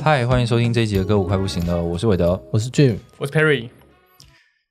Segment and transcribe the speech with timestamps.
[0.00, 2.40] 嗨，欢迎收听这一集的歌舞快不行了，我是韦德。
[2.52, 3.68] 我是 Jim，我是 Perry，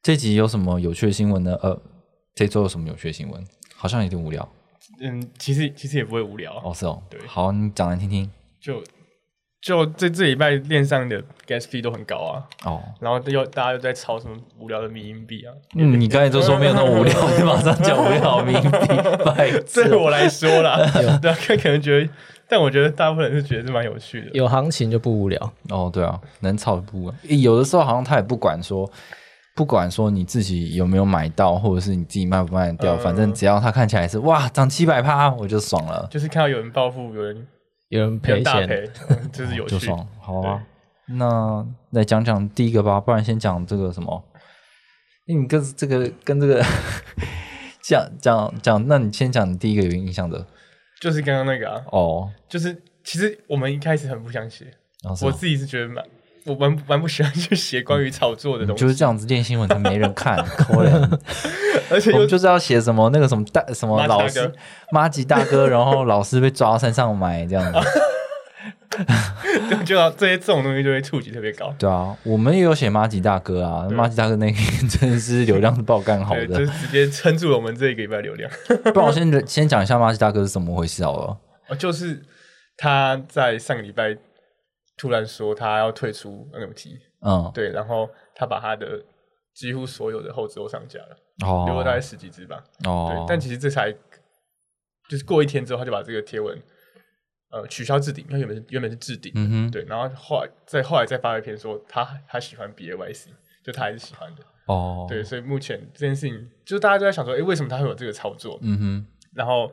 [0.02, 1.58] 这集有什么有趣的新闻呢？
[1.62, 1.78] 呃，
[2.34, 3.44] 这周有什么有趣的新闻？
[3.76, 4.48] 好像有点无聊。
[5.02, 7.04] 嗯，其实其实也不会无聊，哦，是哦。
[7.10, 7.20] 对。
[7.28, 8.30] 好，你讲来听听。
[8.60, 8.82] 就
[9.62, 18.70] 就这这礼拜链上的 gas fee 都很高啊，哦，然后又大家又在炒什么无聊的迷因币啊，嗯，你刚才都说没有那么无聊， 你马上讲无聊名币，
[19.26, 20.78] 拜对我来说啦，
[21.22, 22.10] 对啊，可能觉得，
[22.50, 25.54] 但我觉得大部分人是觉得是蛮有趣的，有行情就不无聊。
[25.70, 27.14] 哦，对啊，能炒不？
[27.24, 28.90] 有的时候好像他也不管说，
[29.56, 37.48] 不管说你自己有没有买到，或者是你自己卖不卖得掉，嗯反正只要他看起来是哇涨七百趴，我就爽了，就是看到有人暴富，有人
[37.90, 39.72] 有人有赔大 赔，嗯这是有趣。
[39.72, 40.08] 就爽。
[40.22, 40.64] 好啊，
[41.08, 44.24] 那来讲讲第一个吧，不然先讲这个什么？
[45.26, 46.64] 因为你跟这个跟这个
[47.84, 50.46] 讲讲讲，那你先讲你第一个有印象的
[51.00, 52.30] 就是刚刚那个啊，哦。
[52.48, 54.66] 就是其实我们一开始很不想写，
[55.22, 56.04] 我自己是觉得蛮。
[56.46, 61.20] 我蛮蛮不喜欢去写关于炒作的东西，就是这样子练新闻才没人看， 可怜。
[61.92, 64.54] 而且又我们就是要写什么那个什么大什么马吉大老师哥
[64.94, 67.80] 马吉大哥，然后老师被抓到山上埋这样子。
[69.70, 71.74] 就就要这些这种东西就会触及特别高。
[71.78, 74.58] 对啊，我们也有写马吉大哥啊，对马吉大哥那个
[74.90, 76.66] 真的是流量是爆干好，的就。
[76.66, 78.50] 是直接撑住了我们这一个礼拜流量。
[78.94, 81.38] 不然我先先讲一下马吉大哥是怎么回事好了。
[81.70, 82.22] 哦，就是
[82.78, 84.18] 他在上个礼拜
[84.98, 89.04] 突然说他要退出 NFT，嗯，对，然后他把他的
[89.54, 92.64] 几乎所有的后置都上架了，哦，留了大概十几只吧。
[92.82, 93.92] 对哦，，但其实这才
[95.10, 96.58] 就是过一天之后，他就把这个贴文
[97.50, 103.28] 呃取消置顶，他原本是原本是置顶，嗯哼，对，然后后来再后来再发了一篇说他他喜欢 BAYC，
[103.64, 108.60] 就他还是喜欢的，哦，对，，所以目前这件事情就是大家都在想说，哎，为什么他会有这个操作？
[108.62, 109.72] 嗯哼然后，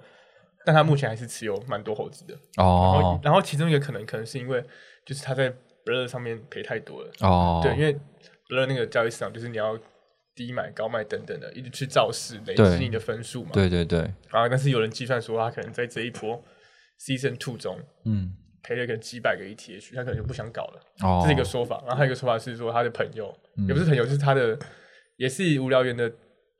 [0.64, 2.34] 但他目前还是持有蛮多猴子的。
[2.58, 4.62] 哦，然然后其中一个可能可能是因为
[5.06, 5.50] 就是他在
[5.84, 7.94] Blur 上面赔太多了，哦，对，因为
[8.48, 9.78] Blur 那个交易市场就是你要
[10.34, 13.50] 低买高卖等等的，一直去造势累积你的分数嘛。。
[13.52, 16.42] 对对对，然后但是有人计算说他可能在这一波
[17.04, 18.32] Season Two 中嗯，
[18.62, 21.82] 赔了个几百个 ETH，他可能就不想搞了，哦，这是一个说法。
[21.82, 23.68] 然后还有一个说法是说他的朋友、嗯。
[23.68, 24.58] 也不是朋友，就是他的
[25.16, 26.10] 也是无聊园的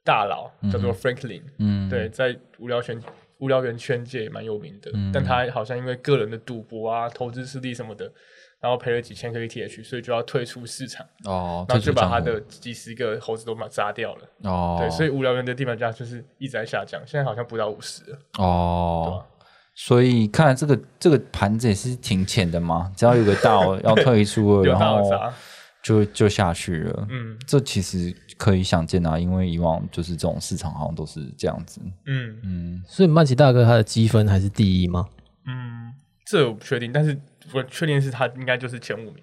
[0.05, 3.01] 大佬，叫做 Franklin，、嗯，对，在无聊圈
[3.39, 5.11] 无聊园圈界蛮有名的，嗯。
[5.13, 8.13] 但他好像因为个人的赌博啊、投资失利什么的，
[8.61, 14.29] 然后赔了几千个 ETH，所以就要退出市场，哦，然后就把他的几十个猴子都把砸掉了。
[14.43, 18.19] 哦，对，所以无聊园的地板价就是一直在下降，现在好像不到五十了。
[18.39, 19.25] 哦，
[19.75, 25.03] 所以看来这个这个盘子也是挺浅的嘛，只要有个道 要退出了，然后
[25.83, 27.07] 就就下去了。
[27.11, 31.81] 嗯这其实可以想见啊，因为以往就是这种市场好像都是这样子。
[32.07, 35.07] 嗯嗯，所以曼奇大哥他的积分还是第一吗？
[35.47, 35.93] 嗯，
[36.25, 37.21] 这我不确定，但是
[37.53, 39.17] 我确定是他应该就是前五名。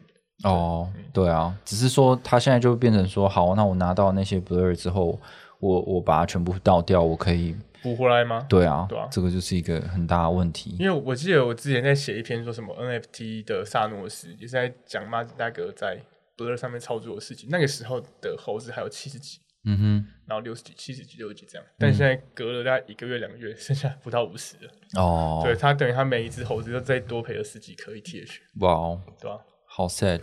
[0.44, 5.20] 哦，对啊，只是说他现在就变成说，好，那我拿到那些 blur 之后，
[5.60, 8.46] 我我把它全部倒掉，我可以，补回来吗？
[8.48, 10.76] 对啊，对啊这个就是一个很大的问题。
[10.80, 16.00] 因为我记得我之前在写一篇说什么 NFT 的萨诺斯，也是在讲马吉大哥在
[16.38, 17.50] Blur 上面操作的事情。
[17.50, 24.72] 那个时候的猴子还有七十几，嗯哼，然后六十几、七十几、六十几这样，但现在隔了大概一个月、两个月，剩下不到五十了。
[25.02, 29.38] 哦，对，他等于他每一只猴子都再多赔了十几颗 ETH，哇哦，对啊？
[29.66, 30.22] 好 sad，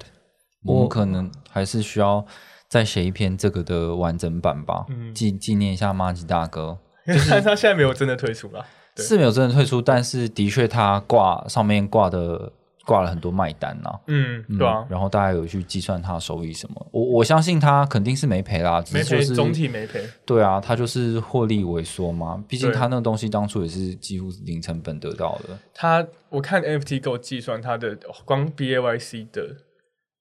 [0.64, 2.24] 我们可能还是需要
[2.68, 6.78] 再写一篇这个的完整版吧，嗯纪纪念一下马吉大哥。
[7.08, 8.64] 因为他他现在没有真的退出了。
[8.96, 12.52] 是没有真的退出，但是的确他挂上面挂的
[12.84, 20.02] 挂了很多卖单呐、嗯，嗯对啊，然后大家有去计算他的收益什么，我我相信他肯定是没赔啦，只没赔，是就是总体没赔。
[20.26, 25.56] 对啊，他就是获利萎缩嘛，毕竟对他那个东西当初也是几乎零成本得到的。
[25.72, 29.54] 他我看 NFT 给我计算他的光 BAYC 的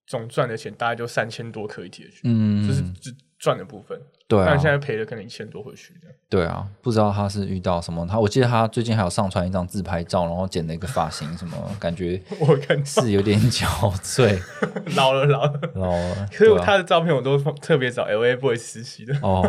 [0.05, 3.99] 总赚的钱大概就三千多颗 ETH，嗯，就是只赚的部分。
[4.27, 6.15] 对啊但，现在赔了可能一千多回去这样。
[6.29, 8.05] 对啊，不知道他是遇到什么。
[8.05, 14.37] 他我记得他最近还有上传一张自拍照，然后剪了一个发型，什么感觉 我看是有点 憔悴，
[14.97, 16.27] 老了老了， 老了。
[16.31, 19.15] 可是他的照片我都特别找 LA Boy 实习的。
[19.21, 19.47] 哦，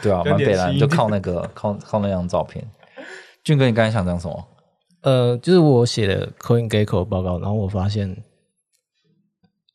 [0.00, 2.66] 对啊，蛮北蓝，就靠那个靠靠那张照片。
[3.42, 4.48] 俊哥，你刚才想讲什么？
[5.02, 8.16] 呃，就是我写的 CoinGecko 报告，然后我发现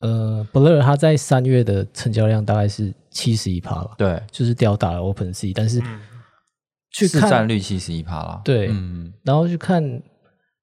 [0.00, 6.00] 呃，Blur 它在三月的成交量大概是七十一趴吧，对，就是吊打了 Open Sea，但是嗯
[6.90, 8.40] 去市占看，率七十一趴啦。
[8.44, 9.82] 对嗯，然后去看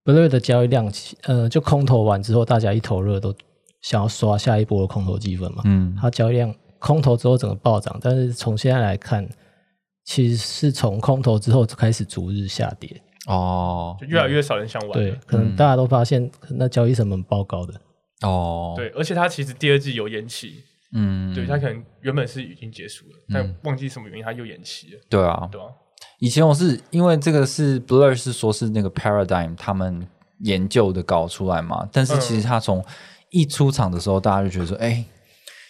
[0.03, 0.91] Blur 的交易量，
[1.23, 3.33] 呃，就空投完之后，大家一头热都
[3.81, 9.27] 想要刷下一波的空投积分嘛，嗯，它交易量空投之后整个暴涨，但是从现在来看，
[10.03, 13.01] 其实是从空投之后就开始逐日下跌。
[13.27, 14.93] 哦就越来越少人想玩了。
[14.95, 17.73] 对，可能大家都发现那交易成本爆高的。
[18.21, 25.67] 哦，对，而且他其实第二季有延期，嗯，对，他可能原本是已经结束了，但忘记什么原因他又延期了，对啊，对啊？
[26.19, 30.07] 以前我是因为这个是 Blur 是说是那个 Paradigm 他们
[30.39, 32.83] 研究的搞出来嘛，但是其实他从
[33.29, 35.03] 一出场的时候，大家就觉得说，哎、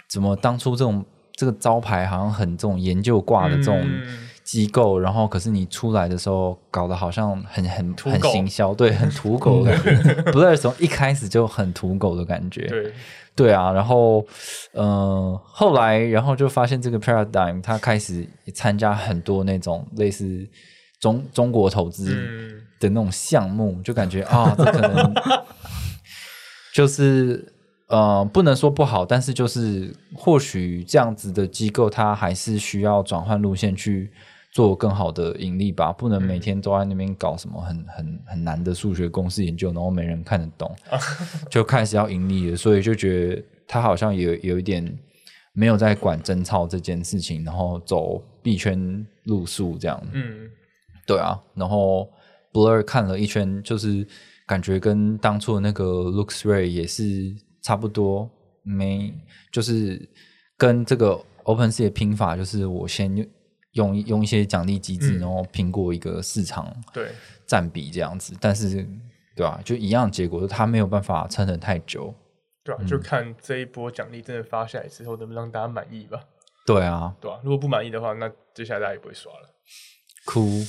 [0.09, 10.13] 怎么当初这种这个招牌好像很这种研究挂的这种嗯机构，然后可是你出来的时候搞得好像很很很 行销，对，很土狗的感觉。
[10.31, 12.93] Blur 从一开始就很土狗的感觉，对，
[13.35, 14.25] 对啊，然后
[14.71, 20.47] 呃，后来然后就发现这个 Paradigm 它开始参加很多那种类似
[21.01, 25.13] 中中国投资嗯，的那种项目，就感觉啊，这可能
[26.73, 27.51] 就是
[27.89, 34.09] 呃，不能说不好，但是就是或许这样子的机构，它还是需要转换路线去。
[34.51, 40.73] 做更好的盈利吧，不能每天都在那边搞什么很很很难的数学公式研究，然后没人看得懂，
[41.49, 44.97] 就开始要盈利了，所以就觉得他好像有有一点
[45.53, 50.01] 没有在管贞操这件事情，然后走币圈路数这样。
[50.11, 50.49] 嗯，
[51.05, 52.09] 对啊，然后
[52.51, 54.07] Blur 看了一圈，就是
[54.47, 58.29] 感觉跟当初的那个 LuxRay 也是差不多，
[58.63, 59.13] 没
[59.51, 60.07] 就是
[60.57, 63.27] 跟这个 OpenSea 的拼法，就是我先
[63.77, 67.09] 用用用一些奖励机制，嗯然后评估一个市场对，
[67.45, 68.85] 占比这样子，但是
[69.35, 72.13] 对吧、就一样结果，它没有办法撑得太久。
[72.63, 72.83] 对吧？
[72.85, 76.19] 就看这一波奖励真的发下来之后，能不能让大家满意吧，
[76.65, 77.39] 对啊，对啊？
[77.41, 79.47] 如果不满意的话，那接下来大家也不会刷了，
[80.27, 80.61] 哭，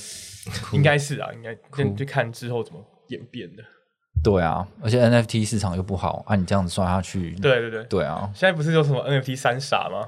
[0.71, 2.79] 应该是啊，应该酷就就看之后怎么
[3.09, 3.63] 演变的。
[4.23, 10.07] 对啊，而且 NFT 市场又不好啊，你这样子刷下去，对对对，对啊，现在不是有什么 NFT 三傻吗？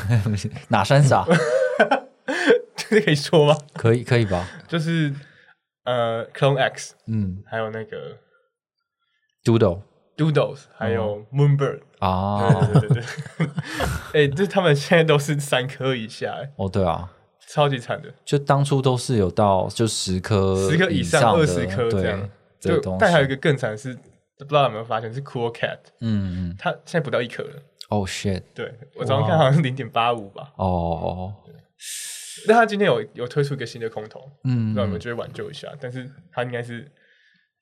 [0.68, 1.24] 哪三傻
[2.92, 3.58] 这可以说吗？
[3.74, 4.48] 可以可以吧？
[4.68, 5.12] 就是
[5.84, 7.42] 呃，Clone X，嗯。
[7.46, 8.18] 还有那个
[9.44, 9.82] ，Doodle。
[10.14, 13.02] Doodles，还有 Moonbird，、啊，对对对
[13.38, 13.48] 对，
[14.12, 16.52] 哎、这他们现在都是三颗以下，哎。
[16.56, 17.10] 哦对啊，
[17.48, 22.30] 超级惨的，就当初都是有到就十颗十颗以上二十颗这对样。
[22.60, 23.94] 就但还有一个更惨的是，
[24.38, 27.62] 不知道有没有发现是 Cool Cat，嗯嗯，它现在不到一颗了。
[27.88, 31.34] 哦 shit，对我早上看好像是零点八五吧，哦，
[32.46, 35.68] 但他今天有有推出一个新的空投，不嗯知道有没有机会挽救一下？
[35.80, 36.90] 但是他应该是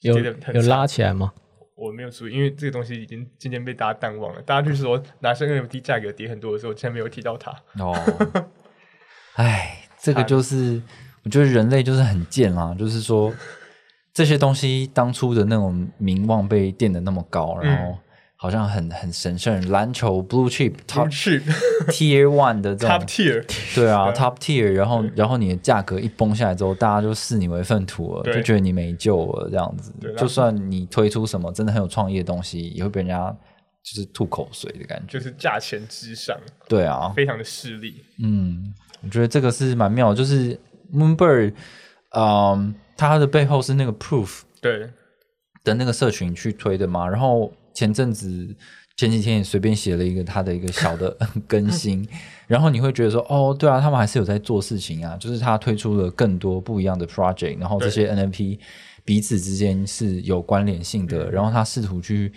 [0.00, 1.32] 有有拉起来吗？
[1.76, 4.42] 我没有注意，因为这个东西已经渐渐被大家淡忘了。
[4.42, 7.50] 大家就是说，拿生 NFT 价格跌很多的时候，竟然没有提到它。
[7.78, 7.96] 哦，
[9.36, 10.82] 哎，这个就是
[11.24, 13.32] 我觉得人类就是很贱啊，就是说
[14.12, 17.98] 这些东西当初的那种名望被垫的那么高，然后
[18.42, 21.10] 好像很很神圣，篮球 blue chip top
[21.88, 29.92] tier one 的这 top 种，tier，对啊 top tier，然后然后你的价格一崩下来之后，大家就视你为粪土了，就觉得你没救了这样子。
[30.16, 33.30] 就算你推出什么真的很有创意的东西，也会被人家
[33.82, 35.18] 就是吐口水的感觉。
[35.18, 36.34] 就是价钱之上，
[36.66, 38.02] 对啊，非常的势利。
[38.24, 40.58] 嗯，我觉得这个是蛮妙的，就是
[40.94, 41.52] Moonbird，
[42.16, 44.88] 嗯，它的背后是那个 Proof 对，
[45.62, 47.06] 的那个社群去推的嘛。
[47.06, 48.54] 然后前阵子
[48.94, 51.16] 前几天也随便写了一个他的一个小的
[51.48, 52.06] 更新，
[52.46, 58.58] 然后你会觉得说，哦，对啊，他们还是有在做事情啊，就是他推出了更多不一样的 project，然后这些 NFP
[59.02, 62.30] 彼此之间是有关联性的，然后他试图去。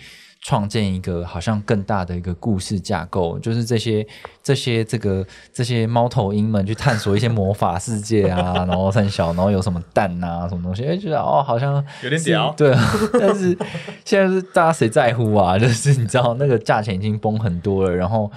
[0.44, 4.06] 创建一个好像更大的一个故事架构，就是这些
[4.42, 12.92] 这些这个这些猫头鹰们去探索一些魔法世界啊， 然后三小，然后有什么蛋啊什么东西，哎，觉得哦好像有点屌对啊。
[13.18, 13.56] 但是
[14.04, 15.58] 现在是大家谁在乎啊？
[15.58, 18.30] 就是你知道那个价钱已经崩很多了，然后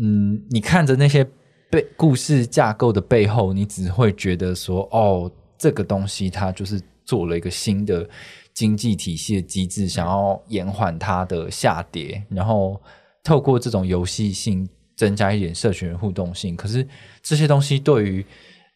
[0.00, 1.22] 嗯，你看着那些
[1.70, 8.08] 背故事架构的背后，你只会觉得说哦，这个东西它就是做了一个新的。
[8.54, 12.78] 经济体系的机制，想要延缓它的下跌，然后
[13.24, 16.54] 透过这种游戏性增加一点社群互动性。
[16.54, 16.86] 可是
[17.22, 18.22] 这些东西对于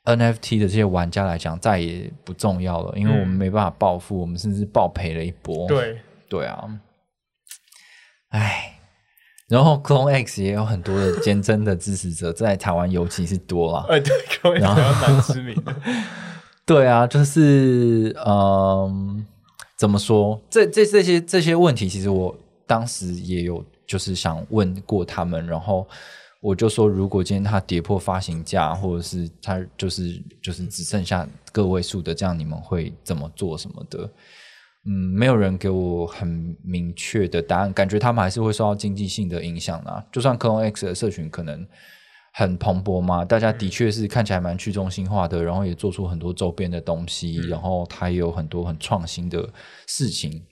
[0.05, 5.69] NFT 的这些玩家来讲再也不重要了，因为我们没办法暴富，我们甚至暴赔了一波。
[5.69, 5.99] 对，
[6.31, 6.81] 对啊，
[8.31, 8.79] 唉，
[9.47, 13.85] 然后 Clone X 也有很多的坚贞的支持者，在台湾尤其是多啦。
[13.93, 14.11] 呃，对，
[14.43, 15.77] 各位台湾蛮知名的。
[16.67, 19.25] 对啊，就是嗯，
[19.79, 20.41] 怎么说？
[20.51, 25.87] 这这这些这些问题，其实我当时也有就是想问过他们，然后
[26.41, 34.11] 我就说，如果今天它跌破发行价，或者是它就是就是只剩下个位数的，这样你们会怎么做什么的？
[34.87, 40.05] 嗯，没有人给我很明确的答案，感觉他们还是会受到经济性的影响啊。
[40.11, 41.65] 就算 Clone X 的社群可能
[42.39, 49.49] 很蓬勃嘛，大家的确是看起来蛮去中心化的，然后也做出很多周边的东西，然后它也有很多很创新的
[49.87, 50.45] 事情。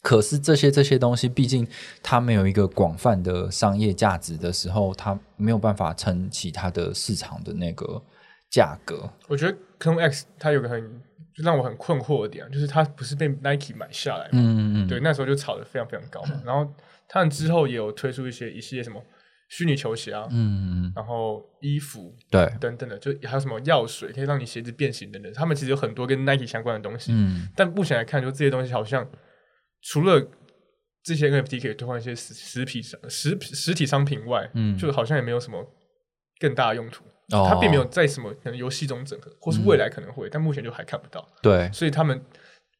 [0.00, 1.66] 可是这些这些东西，毕竟
[2.04, 8.00] 它没有一个广泛的商业价值的时候，它没有办法撑起它的市场的那个
[8.48, 9.10] 价格。
[9.26, 11.02] 我觉得 Clone X 它有个很
[11.34, 14.30] 就让我很困惑的点啊，就是它不是被 Nike 买下来嘛？
[14.34, 16.40] 嗯嗯对，那时候就炒得非常非常高嘛。
[16.46, 16.72] 然后
[17.08, 19.02] 他们之后也有推出一些一系列什么
[19.54, 25.30] 虚拟球鞋啊，嗯嗯，然后衣服对，等等的，就还有什么药水可以让你鞋子变形等等。
[25.34, 29.06] 他们其实有很多跟 Nike 相关的东西，嗯但目前来看，就这些东西好像
[29.82, 30.26] 除了
[31.02, 35.62] 这些 NFT 可以兑换一些实实体商实实体商品外，嗯就好像也没有什么
[36.40, 37.04] 更大的用途。
[37.34, 41.28] 哦它并没有在什么可能游戏中整合，或是未来可能会，但目前就还看不到。
[41.42, 42.18] 对所以他们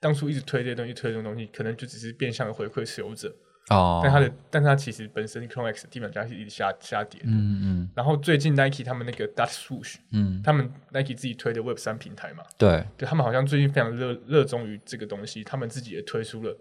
[0.01, 3.31] 当初一直推这些东西，推这种东西，可能就只是变相的回馈持有者。
[3.73, 7.27] 哦，但它的，但它其实本身 Clone X 地板价是一直下下跌的。
[7.29, 16.57] 嗯嗯然后最近 Nike 他们那个 Dot Swoosh，嗯，他们 Nike 自己推的 Web 三平台嘛，对，对他们好像最近非常热热衷于这个东西，他们自己也推出了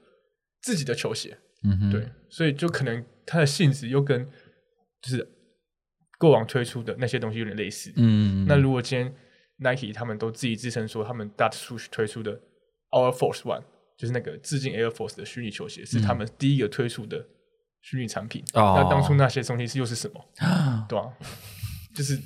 [0.61, 1.37] 自己的球鞋。
[1.63, 4.25] 嗯哼，对，所以就可能它的性质又跟
[5.01, 5.27] 就是
[6.17, 7.93] 过往推出的那些东西有点类似。
[7.95, 9.13] 嗯，那如果今天
[9.57, 12.33] Nike 他们都自己自称说他们 Dot Swoosh 推出的
[12.89, 13.61] Our Force One，
[14.01, 17.23] 就是那个致敬 Air Force 的虚拟球鞋，是他们第一个推出的
[17.83, 18.43] 虚拟产品。
[18.55, 20.19] 哦那当初那些东西是又是什么？
[20.89, 21.05] 对吧、
[21.95, 22.19] 就是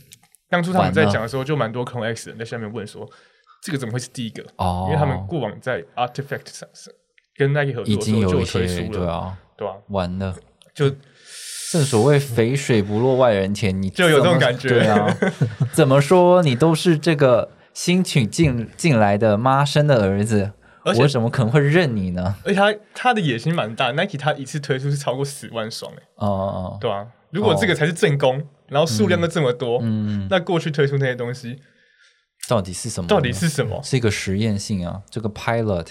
[0.50, 3.06] 当初他们在讲的时候，就蛮多 Clone X 人在下面问说，
[3.62, 4.42] 这个怎么会是第一个？
[4.56, 6.96] 哦，因为他们过往在 Artifact 上是
[7.36, 10.34] 跟 Nike 合作已的时候就经有一推出了，些对啊，对啊、完了。
[10.74, 10.90] 就
[11.72, 15.18] 正所谓肥水不落外人田，你就有这种感觉对啊，
[15.74, 20.54] 怎么说你都是这个新娶进进来的妈生的儿子，
[20.94, 22.36] 我怎么可能会认你呢？
[22.44, 31.60] 而且他他的野心蛮大，Nike 他一次推出是超过十万双、欸，哦哦，对啊，如果这个才是正宫，然后数量又这么多，嗯，那过去推出那些东西
[32.48, 33.08] 到底是什么？
[33.08, 33.82] 到底是什么？
[33.84, 35.88] 是一个实验性啊，这个 pilot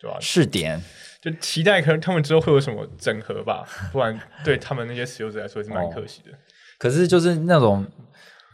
[0.00, 0.80] 对吧、试点，
[1.20, 6.30] 就期待可能他们之后会有什么整合吧，不然对他们那些持有者来说也是蛮可惜的。
[6.78, 7.84] 可是就是那种，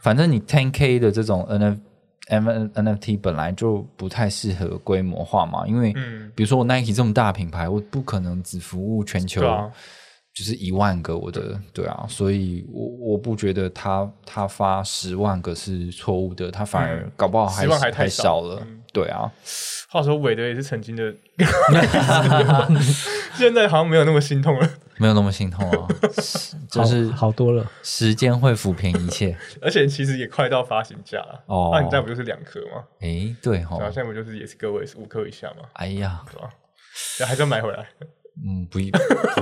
[0.01, 1.79] 反正你 ten k 的这种 N
[2.27, 6.31] F N NFT 本来就不太适合规模化嘛，因为嗯。
[6.35, 9.41] 比如说我 Nike 这么大品牌，我不可能只服务全球
[10.33, 17.11] 就是一万个我的对啊，所以我我不觉得他他发十万个是错误的，他反而嗯。
[17.15, 18.81] 搞不好还10万还太太少少了，嗯。
[18.91, 19.31] 对啊，
[19.89, 21.13] 话说韦德也是曾经的，
[23.37, 25.87] 现在好像没有那么心痛了，没有那么心痛啊，
[26.71, 27.65] 就是好好多了。
[27.83, 29.37] 时间会抚平一切。
[29.61, 31.43] 而且其实也快到发行价了。
[31.47, 32.83] 哦那你这样不就是两颗吗？
[33.01, 35.67] 诶，对哈，现在不就是也是个位数五颗以下吗？
[35.73, 36.49] 哎呀，对吧？
[37.19, 37.85] 然后还是要买回来。
[38.45, 38.79] 嗯，不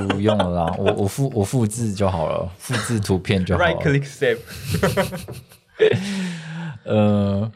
[0.08, 3.82] 不用了啦，我我复我复制就好了，复制图片就好了 Right。
[3.82, 4.38] click save。
[6.86, 7.50] 呃，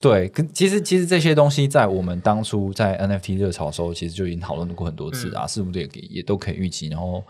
[0.00, 6.88] 对，可其实其实这些东西在我们当初在 NFT 热潮的时候，其实就已经讨论过很多次啊，是不是也也都可以预期？
[6.88, 7.24] 然后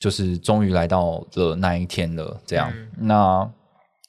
[0.00, 3.48] 就是终于来到了那一天了，这样，那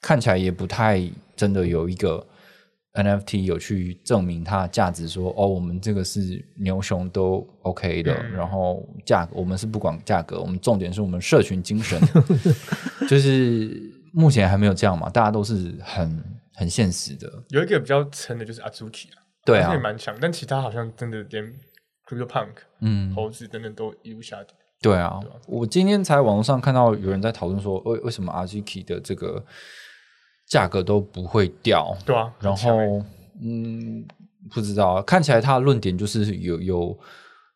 [0.02, 1.00] 看起来也不太
[1.36, 2.26] 真的有一个
[2.94, 8.32] NFT 有去证明它的价值说哦，我们这个是牛熊都 OK 的，嗯。
[8.32, 12.00] 然后价格我们是不管价格，我们重点是我们社群精神，
[13.08, 13.80] 就是
[14.12, 16.20] 目前还没有这样嘛，大家都是很
[16.56, 19.72] 很现实的，有一个比较撑的就是 Azuki 啊，对啊。
[19.72, 21.44] 也，蛮强，但其他好像真的连
[22.08, 24.54] Crypto Punk、嗯，猴子等等都一路下跌。
[24.80, 29.44] 对啊，我今天才网络上看到有人在讨论说，为为什么 Azuki 的这个
[30.46, 32.70] 价格都不会掉，对啊，然后
[33.42, 34.06] 嗯，
[34.50, 36.98] 不知道，看起来他的论点就是有有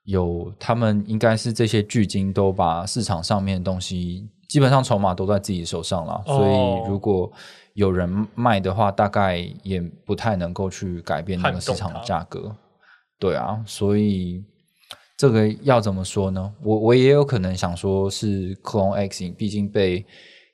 [0.04, 7.30] 有，他们应该是这些巨鲸都把市场上面的东西基本上筹码都在自己手上了，哦所以如果
[7.74, 12.52] 有人卖的话，大概也不太能够去改变那个市场的价格。
[13.16, 14.44] 对啊，所以
[15.16, 16.52] 这个要怎么说呢？
[16.64, 20.04] 我我也有可能想说是 Clone X，毕竟被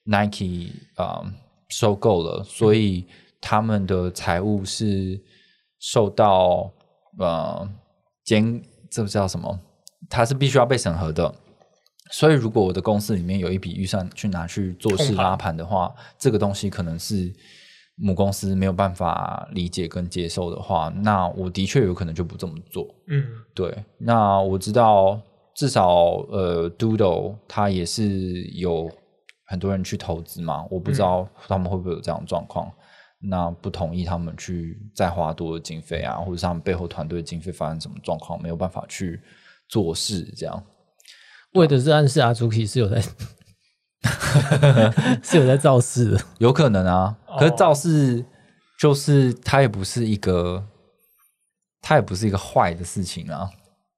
[0.04, 1.24] Nike 啊、
[1.70, 3.06] 收购了，所以
[3.40, 5.18] 他们的财务是
[5.78, 6.70] 受到
[7.18, 7.66] 呃
[8.24, 9.58] 监，这个叫什么？
[10.10, 11.34] 它是必须要被审核的。
[12.10, 17.32] 所以，如果我的公司里面有一笔预算去拿去做事拉盘的话，这个东西可能是
[17.96, 22.86] 母公司没有办法理解跟接受的话，那我的确有可能就不这么做。
[23.08, 25.20] 嗯，对，那我知道
[25.54, 25.88] 至少
[26.30, 28.90] 呃，Doodle 它也是有
[29.46, 32.70] 很多人去投资嘛，我不知道他们会不会有这样的状况。
[33.18, 39.18] 那不同意他们去再花多的经费啊，或者是他们背后团队经费发生什么状况，没有办法去
[39.68, 40.62] 做事，这样
[41.56, 43.00] 为的是暗示阿朱 k 是有在
[45.22, 46.20] 是有在造势的。
[46.38, 47.16] 有可能啊。
[47.38, 48.24] 可是造势
[48.78, 50.64] 就是它也不是一个，
[51.82, 53.50] 它也不是一个坏的事情啊。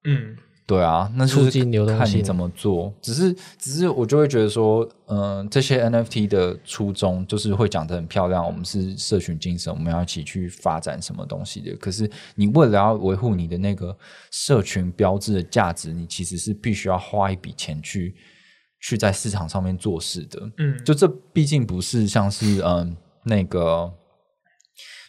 [0.04, 0.36] 嗯，
[0.68, 2.92] 对啊，那就促是进流动性看你怎么做。
[3.00, 11.74] 只是，只是我就会觉得说，嗯、这些 NFT 的初衷就是会讲得很漂亮，我们是社群精神，我们要一起去发展什么东西的。
[11.76, 13.96] 可是，你为了要维护你的那个
[14.30, 18.14] 社群标志的价值，你其实是必须要花一笔钱去
[18.82, 20.52] 去在市场上面做事的。
[20.58, 22.94] 嗯就这毕竟不是像是嗯
[23.24, 23.90] 那个。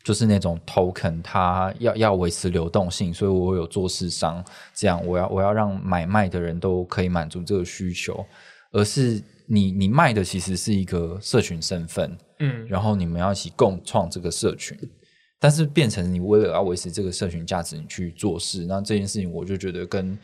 [0.04, 8.26] 就是那种 token，它要要维持流动性，所以我有做市商，这样我要我要让买卖的人都可以满足这个需求，
[8.72, 14.78] 而是你你卖的其实是一个社群身份，嗯，然后你们要一起共创这个社群，
[15.40, 20.18] 但是变成你为了要维持这个社群价值，你去做事，那这件事情我就觉得跟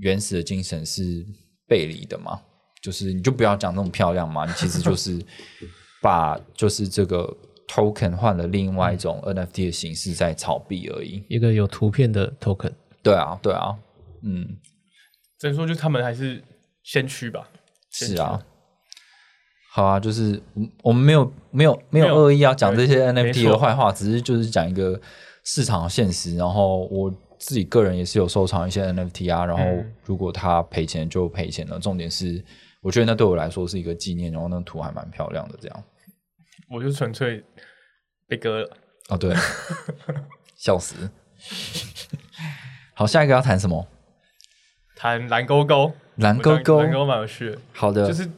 [0.00, 1.24] 原始的精神是
[1.68, 2.40] 背离的嘛，
[2.80, 5.20] 就是你就不要讲那么漂亮嘛，你其实就是
[6.00, 7.36] 把就是这个
[7.68, 11.24] token 换了另外一种 NFT 的形式在炒币而已。
[11.28, 13.76] 一个有图片的 token，对啊，对啊，
[14.22, 14.56] 嗯，
[15.38, 16.42] 只能说就是他们还是
[16.82, 17.48] 先驱吧。
[17.90, 18.42] 先驱是啊。
[19.72, 24.98] 好啊，就是我我们没有没有没有恶意要讲这些 NFT 的坏话，只是就是讲一个
[25.44, 26.34] 市场的现实。
[26.36, 31.78] 然后我自己个人也是有收藏一些 NFT 啊，然后嗯如果他赔钱就赔钱了。
[31.78, 32.42] 重点是，
[32.80, 35.84] 我觉得那对我来说是一个纪念，然后那个图还蛮漂亮的，这样。
[36.70, 37.44] 我就纯粹
[38.26, 38.76] 被割了。
[39.08, 39.34] 哦，对，
[40.56, 41.10] 笑死。
[42.94, 43.86] 好，下一个要谈什么？
[44.96, 48.28] 谈蓝勾勾，蓝勾勾蓝勾勾蛮有趣的，好的，就是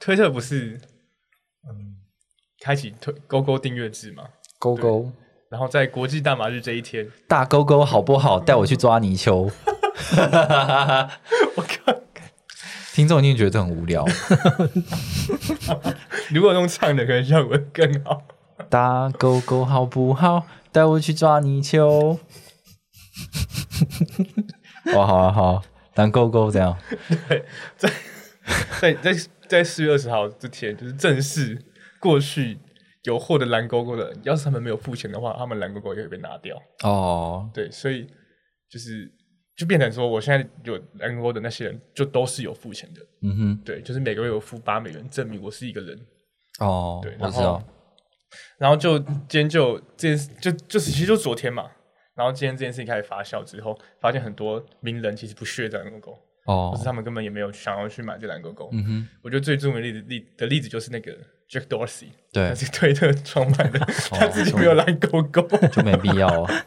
[0.00, 0.80] 推特不是
[1.68, 1.96] 嗯
[2.60, 4.24] 开启推勾勾订阅制嘛，
[4.58, 5.10] 勾勾
[5.48, 8.40] 然后在国际大麻日这一天，大勾勾好不好？
[8.40, 9.50] 带我去抓泥鳅。
[11.56, 11.94] 我靠，
[12.94, 14.04] 听众一定觉得这很无聊。
[16.30, 18.22] 如果用唱的，可能效果更好。
[18.68, 20.46] 打狗狗好不好？
[20.70, 22.18] 带我去抓泥鳅。
[24.94, 25.62] 哇， 好啊，好啊，
[25.94, 26.76] 蓝勾勾这样。
[27.28, 27.44] 对
[27.76, 27.90] 在
[28.80, 29.14] 在在
[29.48, 31.58] 在四月二十号之前，就是正式
[31.98, 32.58] 过去
[33.04, 36.56] 有获得蓝勾勾的人，要是他们没有付钱的话，他们蓝勾勾也会被拿掉。
[36.84, 38.06] 哦，对，所以
[38.70, 39.10] 就是
[39.56, 43.00] 就变成说，我现在有蓝勾勾的那些人，就都是有付钱的。
[43.22, 45.98] 嗯哼，对，就是每个月有付八美元，证明我是一个人。
[46.58, 47.62] 哦对，然后。
[48.56, 51.70] 然后就今天就这件事，就就是其实就昨天嘛。
[52.14, 56.12] 然后今天这件事情开始发酵之后，发现很多名人其实不屑这蓝勾勾，
[56.46, 58.70] 或是哦，他们根本也没有想要去买这蓝勾勾。
[58.72, 61.12] 嗯哼，我觉得最著名的例子例的例子就是那个
[61.50, 63.78] Jack Dorsey，对他是推特创办的，
[64.12, 65.42] 他自己没有蓝勾勾。
[65.68, 66.64] 就没必要啊。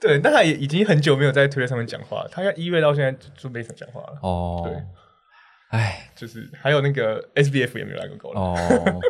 [0.00, 4.18] 对，但他也已经很久没有在推特上面讲话了，他要一月到现在就就没怎么讲话了。
[4.22, 4.82] 哦对，
[5.70, 8.40] 哎，就是还有那个 SBF 也没有来过勾了。
[8.40, 9.00] 哦，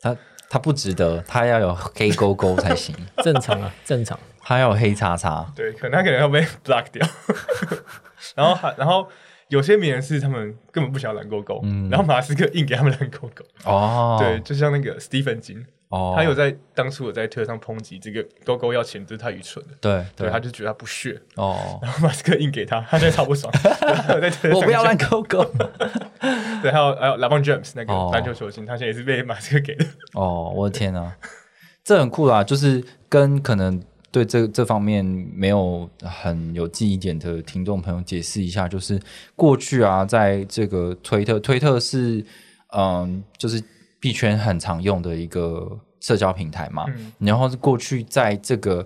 [0.00, 0.16] 他
[0.48, 4.18] 他不值得，他要有黑勾勾才行， 正常啊，正常。
[4.42, 5.46] 他要有黑叉叉。
[5.54, 7.06] 对，可能他可能要被 block 掉。
[8.34, 9.06] 然后还然后
[9.48, 13.44] 有些名人是他们根本不想要蓝勾勾，然后马斯克硬给他们蓝勾勾。
[13.64, 19.72] 哦，对，，就像那个 Stephen 金，哦，他有在当初有在推特上抨击这个勾勾要钱，这是太愚蠢了。
[19.80, 23.52] 对对，他就觉得他不屑，哦， 然后马斯克硬给他，他现在超不爽。
[24.54, 25.44] 我不要讲蓝勾勾。
[26.62, 29.84] 对，还有还有 LeBron James 那个哦篮球球星，他现在也是被马斯克给的。
[30.14, 31.16] 哦，我的天啊，
[31.82, 32.44] 这很酷啦！
[32.44, 39.00] 就是跟可能对这这方面没有很有记忆点的听众朋友解释一下，就是
[39.34, 42.24] 过去啊，在这个推特，推特是
[42.76, 43.60] 嗯，就是
[44.00, 46.86] 币圈很常用的一个社交平台嘛。
[46.88, 48.84] 嗯然后是过去在这个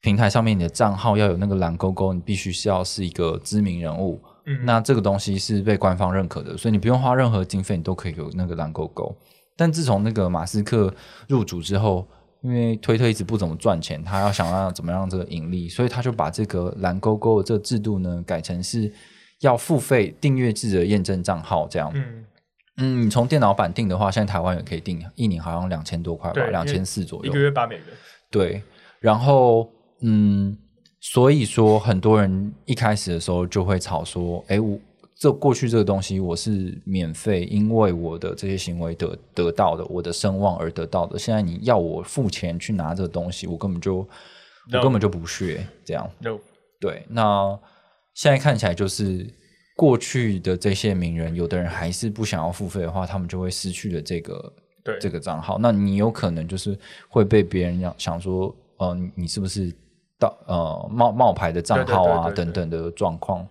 [0.00, 4.20] 平台上面，你的账号要有那个蓝勾勾，你必须是要是一个知名人物。
[4.44, 9.16] 嗯那这个东西是被官方认可的，所以你不用花任何经费，你都可以有那个蓝勾勾。
[9.56, 10.92] 但自从那个马斯克
[11.28, 12.04] 入主之后，
[12.40, 18.92] 因为推特一直不怎么赚钱，他要想要怎么样这个盈利，所以他就把这个蓝勾勾的这个制度呢改成是
[19.40, 21.92] 要付费订阅制的验证账号，这样。
[21.94, 22.24] 嗯，
[22.78, 27.40] 嗯，你从电脑版订的话，现在台湾也可以订，一年好像两千多块吧，两千四左右一个。
[27.40, 27.84] 月八美元。
[28.30, 28.62] 对，
[28.98, 30.56] 然后嗯，
[31.00, 34.78] 所以说很多人一开始的时候就会吵说，哎，我
[35.14, 41.18] 这过去这个东西我是免费，因为我的这些行为得得到的，我的声望而得到的。
[41.18, 43.96] 现在你要我付钱去拿这个东西，我根本就
[44.72, 46.10] 我根本就不屑这样。
[46.20, 46.38] No，
[46.80, 47.58] 对，那
[48.14, 49.28] 现在看起来就是
[49.76, 54.52] 过去的这些名人，有的人还是不想要付费的话，他们就会失去了这个
[54.84, 55.58] 对这个账号。
[55.58, 59.74] 那你有可能就是会被别人想想说，呃，你你是不是
[60.18, 63.46] 到呃冒冒牌的账号啊等等的状况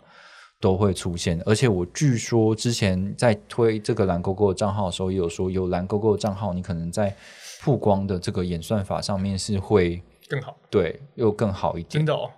[0.60, 1.41] 都会出现。
[1.45, 7.13] 而且我据说之前在推这个蓝勾勾的账号的时候，也有说有蓝勾勾的账号，你可能在
[7.62, 11.89] 曝光的这个演算法上面是会更好，对又更好一点。
[11.89, 12.29] 真的哦。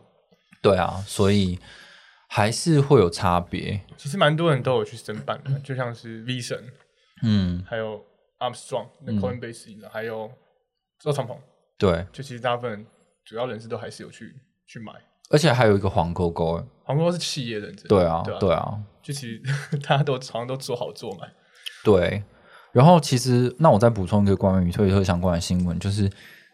[0.61, 1.59] 对啊，所以
[2.35, 3.79] 还是会有差别。
[3.95, 6.57] 其实蛮多人都有去申办的，就像是 V 神，
[7.21, 8.03] 嗯，还有
[8.39, 10.31] Armstrong，那 Coinbase 的，还有
[10.99, 11.37] 周长鹏，
[11.77, 12.87] 对，就其实大部分
[13.23, 14.33] 主要人士都还是有去
[14.65, 14.91] 去买。
[15.29, 19.39] 而且还有一个黄勾勾，黄哥是企业认证，对啊，对啊，就其实
[19.87, 21.27] 大家都好像都做好做嘛，
[21.83, 22.23] 对。
[22.71, 26.09] 然后其实，那我再补充一个关于推特相关的新闻，就是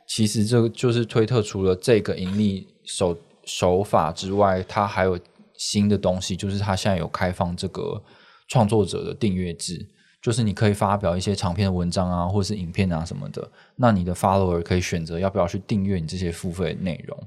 [0.06, 5.18] 其实这个就是推特除了这个盈利手手法之外，它还有
[5.60, 8.02] 新的东西，就是它现在有开放这个
[8.48, 9.86] 创作者的订阅制，
[10.22, 17.18] 就是你可以发表一些长篇的文章啊，或是影片啊什么的，那你的 follower 可以选择要不要去订阅你这些付费内容。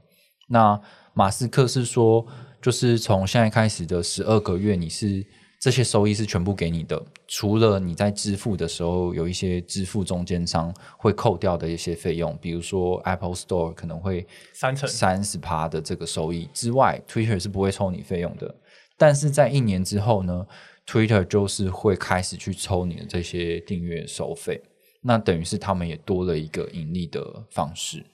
[0.48, 0.80] 那
[1.12, 2.26] 马斯克是说，
[2.62, 5.24] 就是从现在开始的十二个月，你是
[5.62, 18.52] 这些收益是全部给你的，除了你在支付的时候有一些支付中间商会扣掉的一些费用，比如说 Apple Store 可能会三成三十趴的这个收益之外，Twitter 是不会抽你费用的。
[18.96, 20.44] 但是在一年之后呢
[20.84, 24.60] ，Twitter 就是会开始去抽你的这些订阅收费，
[25.00, 28.04] 那等于是他们也多了一个盈利的方式。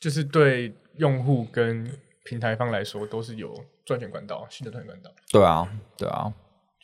[0.00, 1.88] 就是对用户跟
[2.24, 6.34] 平台方来说都是有赚钱管道，新的赚钱管道，对啊，对啊，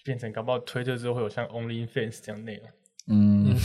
[0.04, 2.68] 变成搞不好推特之后会有像 OnlyFans 这样内容，
[3.08, 3.56] 嗯，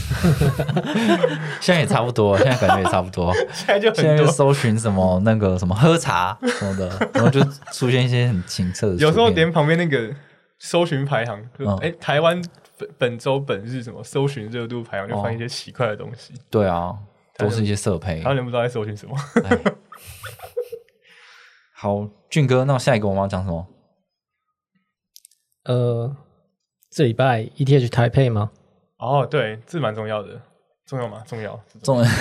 [1.61, 3.33] 现在也差不多，现在感觉也差不多。
[3.53, 8.95] 现在就现在就，搜寻什么那个什么喝茶 什么的，然后就出现一些很清澈的。
[8.95, 10.15] 有时候连旁边那个
[10.57, 11.45] 搜寻排行，
[11.81, 12.41] 哎、台湾
[12.77, 16.97] 本本周本日什么搜寻热度排行，就发现一些奇怪的东西，对啊，
[17.37, 18.27] 都是一些色配台。
[18.27, 19.15] 湾人不知道在搜寻什么。
[19.43, 19.57] 哎
[21.73, 23.67] 好，俊哥，那我下一个我们要讲什么？
[25.63, 26.15] 呃，
[26.89, 28.51] 这礼拜 ETH 台配吗？
[28.97, 30.41] 哦，对，这蛮重要的，
[30.85, 31.23] 重要吗？
[31.27, 32.05] 重要，重要。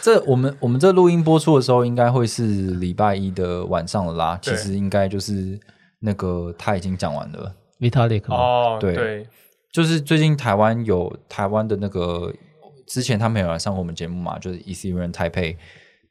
[0.00, 4.38] 这我们我们这录音播出的时候，应该会是礼拜一的晚上了啦。
[4.42, 5.58] 其对实应该就是
[6.00, 7.54] 那个他已经讲完了。
[7.80, 8.36] Vitalik 吗？
[8.36, 9.26] 哦，对对，
[9.72, 12.32] 就是最近台湾有台湾的那个，
[12.86, 15.56] 之前他们有来上过我们节目嘛，就是 Ethereum 台配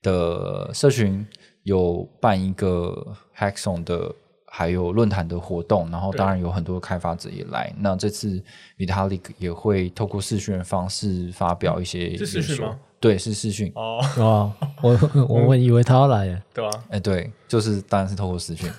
[0.01, 1.25] 的社群
[1.63, 4.13] 有办一个 Hackathon 的，
[4.55, 7.73] 还有论坛的活动，然后对当然有很多开发者也来。
[7.79, 8.39] 那这次
[8.77, 12.79] Vitalik 也会透过视讯的方式发表一些是视讯演说吗？
[12.99, 13.71] 对，是视讯。
[13.73, 16.83] 哦，哇，我我们以为他要来耶，对吧？
[16.91, 18.69] 哎，对，就是当然是透过视讯，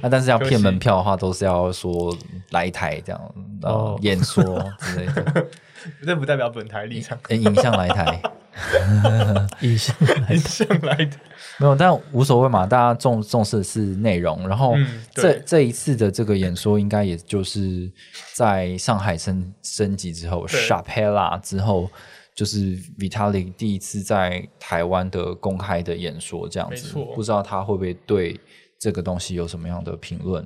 [0.00, 2.16] 那 但是要骗门票的话，都是要说
[2.50, 5.46] 来台这样，然后哦演说之类的。
[6.04, 8.20] 这不代表本台立场，诶影像来台。
[9.60, 11.20] 影像来 影像来台，
[11.58, 14.48] 没有，但无所谓嘛，大家重重视的是内容。
[14.48, 15.42] 然后嗯这、对。
[15.46, 17.88] 这一次的这个演说，应该也就是
[18.34, 21.88] 在上海升升级之后对，Shapella 之后，
[22.34, 26.74] 就是 Vitalik 第一次在台湾的公开的演说，这样子。
[26.74, 27.14] 没错。
[27.14, 28.40] 不知道他会不会对
[28.76, 30.44] 这个东西有什么样的评论，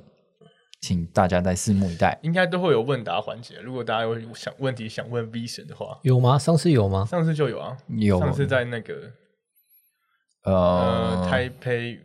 [0.83, 2.19] 请大家再拭目以待。
[2.23, 3.57] 应该都会有问答环节。
[3.61, 6.37] 如果大家有想问题想问 V 神的话，有吗？
[6.37, 7.05] 上次有吗？
[7.05, 9.09] 上次就有啊，有上次在那个
[10.43, 11.97] 呃呃台北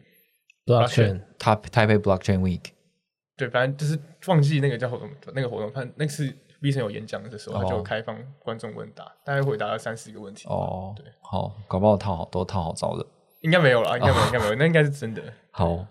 [0.64, 2.62] ，Blockchain 他台北 Blockchain Week
[3.36, 10.46] 对，反正就是忘记那个叫活动，那个活动，他那次 V 神有演讲的时候，他哦就开放观众问答，大概回答了三四个问题。
[10.48, 13.04] 哦，对，好，搞不好套好都套好招了。
[13.40, 15.22] 应该没有了，应该没有，应该没有，那应该是真的。
[15.50, 15.84] 好，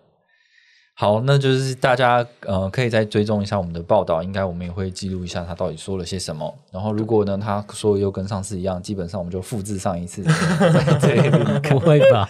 [1.00, 6.52] 好，那就是大家呃可以再追踪一下我们的报道，应该我们也会记录一下他到底说了些什么。
[6.72, 11.30] 然后如果呢他说的又跟上次一样，基本上我们就复制上一次在 这里
[11.70, 12.28] 不会吧？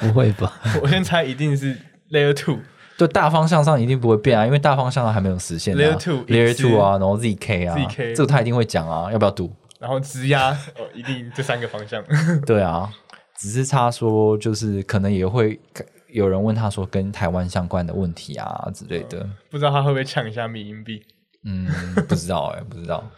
[0.00, 0.58] 不会吧？
[0.82, 1.76] 我先猜一定是
[2.10, 2.60] Layer Two，
[2.96, 5.78] 就大方向上一定不会变啊，因为大方向上还没有实现、啊。
[5.78, 9.52] Layer two Layer Two 啊，然后 ZK 啊 ZK 这个他一定会讲啊，要不要赌？
[9.78, 12.02] 然后直压哦，一定这三个方向。
[12.46, 12.88] 对啊，
[13.36, 15.60] 只是他说就是可能也会
[16.12, 19.28] 有人问他说跟台湾相关的问题啊之类的。
[19.50, 21.02] 不知道他会不会抢一下米银币？
[21.44, 21.66] 嗯，
[22.08, 23.10] 不知道哎、 不知道。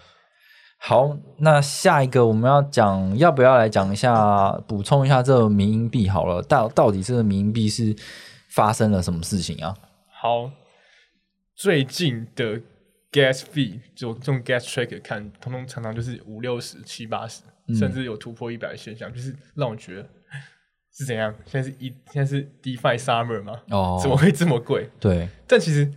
[0.78, 6.42] 好，那下一个我们要讲，要不要来讲一下，补充一下这个民营币好了？
[6.42, 7.96] 到到底这个民营币是
[8.50, 9.74] 发生了什么事情啊？
[10.10, 10.50] 好，
[11.56, 12.60] 最近的
[13.10, 20.08] gas fee 就用 gas tracker 看，通通常常就是五六十、七八十，嗯甚至有突破一百的现象，就是让我觉得
[20.96, 21.34] 是怎样？
[21.44, 23.60] 现在是一现在是 DeFi Summer 吗？
[23.70, 24.88] 哦怎么会这么贵？
[25.00, 25.90] 对，但其实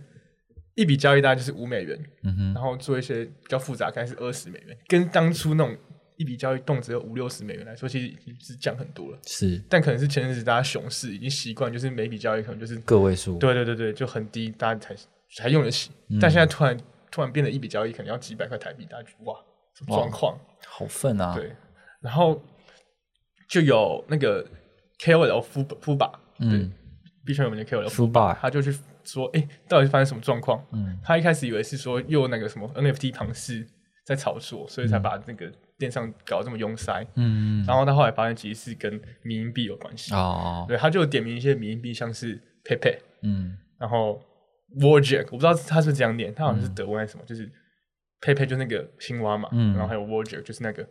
[0.74, 5.76] 一笔交易大概就是五美元，嗯哼，然后做一些比较复杂，大概是二十美元，跟当初那种
[6.16, 9.18] 一笔交易动辄有五六十美元来说，其实已经是降很多了。
[9.24, 14.96] 是但可能是前阵子大家熊市已经习惯，就是每笔交易可能就是个位数，对对对对，就很低，大家才
[15.36, 15.90] 才用得起。
[16.08, 16.76] 嗯但现在突然
[17.10, 19.36] 突然变得一笔交易可能要几百块台币，大家觉得哇，
[19.74, 20.36] 什么状况？
[20.66, 21.34] 好愤啊！
[21.36, 21.52] 对，
[22.00, 22.42] 然后
[23.48, 24.44] 就有那个
[24.98, 26.72] KOL 夫夫吧，对嗯，
[27.24, 30.64] 币圈有名的 KOL 夫吧他就去说，哎、到底是发生什么状况？
[30.72, 33.66] 嗯他一开始以为是说又那个什么 NFT 庞氏
[34.04, 37.06] 在炒作，所以才把那个电商搞得这么拥塞。
[37.14, 40.12] 嗯，然后他后来发现其实是跟民营币有关系。
[40.14, 44.20] 哦，对，他就点名一些民营币，像是 Pepe，嗯然后
[44.80, 47.50] Wojak，我不知道他是不是这样念，他好像是德文还是什么，就是
[48.20, 50.86] Pepe 就是那个青蛙嘛，嗯然后还有 Wojak 就是那个。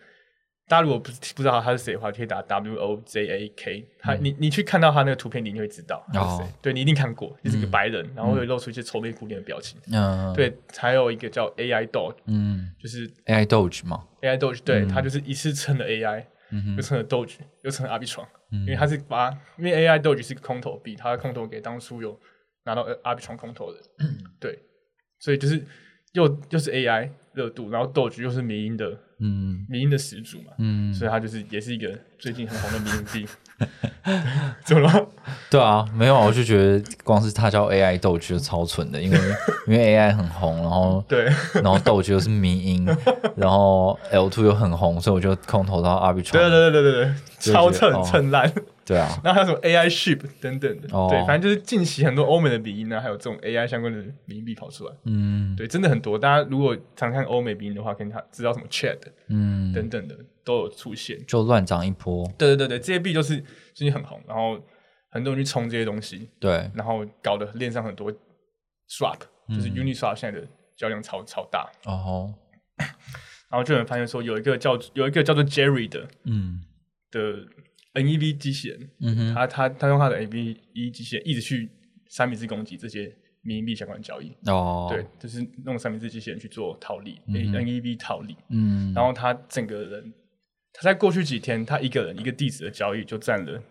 [0.67, 3.87] 大家如果不不知道他是谁的话，可以打 W O J A K。
[3.99, 6.51] 他你你去看到他那个图片，你一定会知道他是谁。
[6.61, 9.79] 对你一定看过，就是个白人，然后会露出一些愁眉苦脸的表情。
[9.93, 12.69] 嗯，，对，还有一个叫 AI Dog，嗯。
[12.79, 18.59] 就是，AI Doge 嘛，AI Doge，对，他就是一次称了 AI，嗯又称了 Doge，又称了 Arbitron，嗯。
[18.61, 22.19] 因为他是把，因为 AI Doge 是个空投币，他的空投给当初有
[22.65, 23.79] 拿到 Arbitron 空投的，
[24.37, 24.59] 对，
[25.19, 25.65] 所以就是
[26.11, 33.27] 又又是 AI 热度，然后 Doge 又是民营的嗯民音的始祖嘛，嗯，所以他就是也是一个最近很红的民营币。
[34.63, 35.07] 怎么了？
[35.49, 39.17] 对啊，没有啊，我就觉得光是他叫 AI Doge 就超蠢的，因为
[39.67, 41.25] 因为 AI 很红，然后对，
[41.55, 42.87] 然后 Doge 又是迷音，
[43.35, 47.03] 然后 L two 又很红，所以我就空投到 Arbitron，对对对对对
[47.43, 48.53] 对，超蹭就觉得哦蹭烂。
[48.87, 51.07] 对啊，然后还有什么 AI ship 等等的，哦。
[51.11, 55.53] 对，反正就是近期很多欧美的鼻音呢，还有这种 AI 相关的民币跑出来，嗯。
[55.57, 56.17] 对，真的很多。
[56.17, 58.97] 大家如果常看欧美鼻音的话，可能他知道什么 Chat
[59.27, 61.21] 嗯，等等的都有出现。
[61.27, 63.35] 就乱涨一波，对对对对，这些币就是
[63.73, 64.57] 最近很红，然后
[65.11, 68.09] 很多人去冲这些东西，对，然后搞得链上很多
[68.89, 69.19] swap，
[69.49, 70.47] 就是 Uniswap 现在的
[70.77, 72.33] 交易量超超大，哦，
[73.49, 76.63] 然后就有人发现说有一个叫有一个叫做 Jerry 的嗯。
[77.09, 77.37] 的
[77.99, 81.69] NEV 机器人，嗯哼，他他他用他的 NEV 机器人一直去
[82.09, 90.13] 三明治攻击这些民营币相关的交易，哦，对，，就是用三明治机器人去做套利、嗯 n e v 套利，嗯，然后他整个人，
[90.73, 93.61] 他在过去几天，他一个人一个地址的交易就占了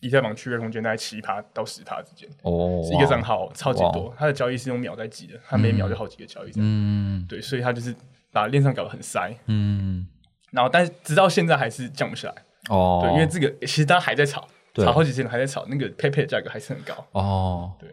[0.00, 7.26] 以太坊区块空间大概七趴到十趴之间，哦，是一个账号超级多，他的交易是用秒在计的，他每秒就好几个交易这样，嗯。
[7.28, 7.94] 对，所以他就是
[8.32, 10.06] 把链上搞得很塞，嗯，
[10.50, 17.88] 然后但是直到现在还是降不下来，哦，对，因为这个其实大家还在炒，对炒好几天还在炒，那个 Pepe 的价格还是很高，哦，对。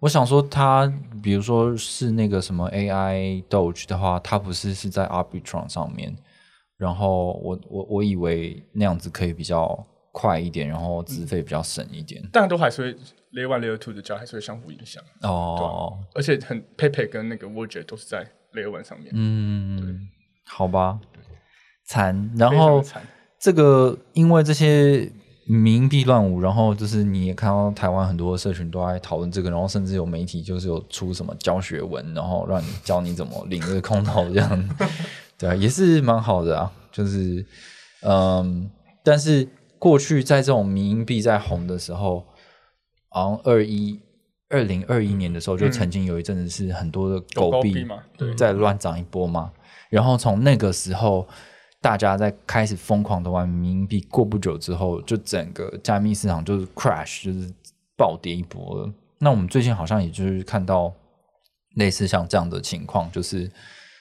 [0.00, 6.14] 我想说，它比如说是那个什么 AI Doge 的话，它不是是在 Arbitron 上面，
[6.76, 12.22] 然后我我我以为那样子可以比较快一点，然后资费比较省一点。
[12.30, 12.92] 但都还是会
[13.32, 15.02] Layer One、Layer Two 的交易还是会相互影响。
[15.22, 20.06] 哦，而且很 Pepe 跟那个 Wojak 都是在 Layer One 上面，嗯，
[20.44, 21.00] 好吧，
[21.86, 22.30] 惨。
[22.36, 22.84] 然非常后。
[23.44, 25.12] 这个因为这些
[25.44, 34.68] 民币乱舞，然后就是你也看到台湾很多社群都在讨论这个，然后甚至有媒体就是有出什么教学文，然后让你教你怎么领这个空投这样，
[35.36, 36.72] 对啊，也是蛮好的啊。
[36.90, 37.44] 就是
[38.00, 38.70] 嗯，
[39.02, 39.46] 但是
[39.78, 42.24] 过去在这种民营币在红的时候，
[43.10, 44.00] 好像二一
[44.48, 49.52] 二零二一年的时候，就曾经有一阵子是很多的狗币币嘛，对，再乱涨一波嘛。
[49.90, 51.28] 然后从那个时候，
[51.84, 57.52] 大家在开始疯狂的玩民币，过不久之后，就整个加密市场就是 crash，就是
[57.94, 58.90] 暴跌一波了。
[59.18, 60.90] 那我们最近好像也就是看到
[61.76, 63.52] 类似像这样的情况，就是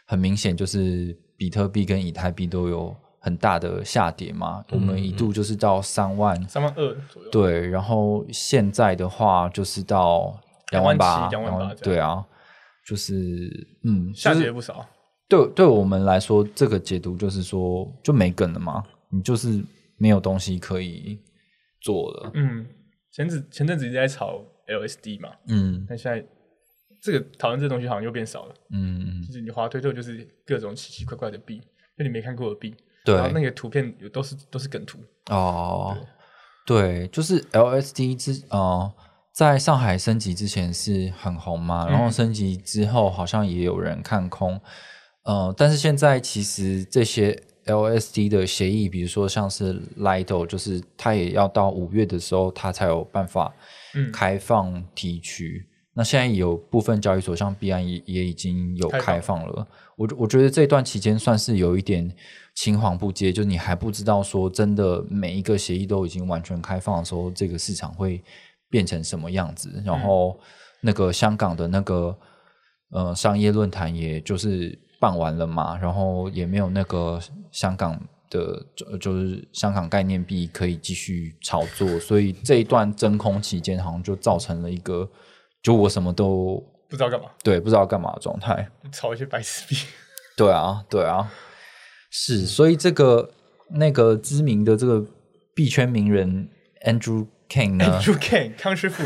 [0.07, 4.63] 很明显就是比特币跟以太币都有很大的下跌嘛。
[4.71, 7.29] 我们一度就是到三万，三万二左右。
[7.31, 10.39] 对，然后现在的话就是到
[10.71, 12.23] 两万八，七两万八对啊，
[12.87, 14.85] 就是嗯，下就是跌不少。
[15.37, 19.63] 对对我们来说，这个解读就是说就没梗了嘛，你就是
[19.97, 21.19] 没有东西可以
[21.81, 22.31] 做了。
[22.33, 22.65] 嗯，
[23.11, 26.23] 前子前阵子一直在炒 LSD 嘛，嗯但现在
[27.01, 28.55] 这个讨论这个东西好像又变少了。
[28.71, 31.59] 嗯，就是你滑推特就是各种奇奇怪怪的币，
[31.97, 34.99] 就你没看过的币，对然后那个图片有都是都是梗图。
[35.29, 35.97] 哦，
[36.65, 38.93] 对，就是 LSD 之呃，
[39.33, 44.59] 在上海升级之前是很红嘛，然后嗯升级之后好像也有人看空，
[45.23, 53.53] 呃，但是现在其实这些 LSD 的协议，比如说像是 Lido，就是它也要到五月的时候，它才有办法
[53.95, 55.65] 嗯开放提取。
[55.95, 59.67] 那现在有部分交易所，像币安也也已经有开放开放了。
[59.95, 62.11] 我我觉得这段期间算是有一点
[62.55, 68.21] 青黄不接，就你还不知道说真的每一个协议都已经完全开放的时候，这个市场会
[68.69, 69.81] 变成什么样子。
[69.85, 70.37] 然后
[70.81, 72.17] 那个香港的那个
[72.89, 77.19] 呃商业论坛也就是办完了嘛，然后也没有那个
[77.51, 85.09] 香港的就就是香港概念币可以继续炒作， 所以这一段真空期间好像就造成了一个
[85.61, 88.69] 就我什么都不知道干嘛，对不知道干嘛的状态。
[88.91, 89.75] 炒一些白痴币。
[90.37, 91.29] 对啊，对啊，
[92.09, 93.29] 是，所以这个
[93.71, 95.05] 那个知名的这个
[95.53, 96.47] 币圈名人
[96.85, 99.03] Andrew King 呢 Andrew King 康师傅，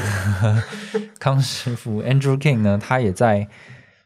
[1.20, 3.48] 康师傅 Andrew King 呢，他也在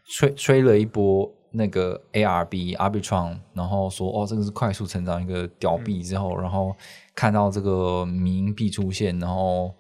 [0.06, 6.75] 吹吹了一波那个 ARB Arbitron，然后说哦，这个是快速成长一个屌币之后，然后
[7.13, 9.73] 看到这个民币出现，然后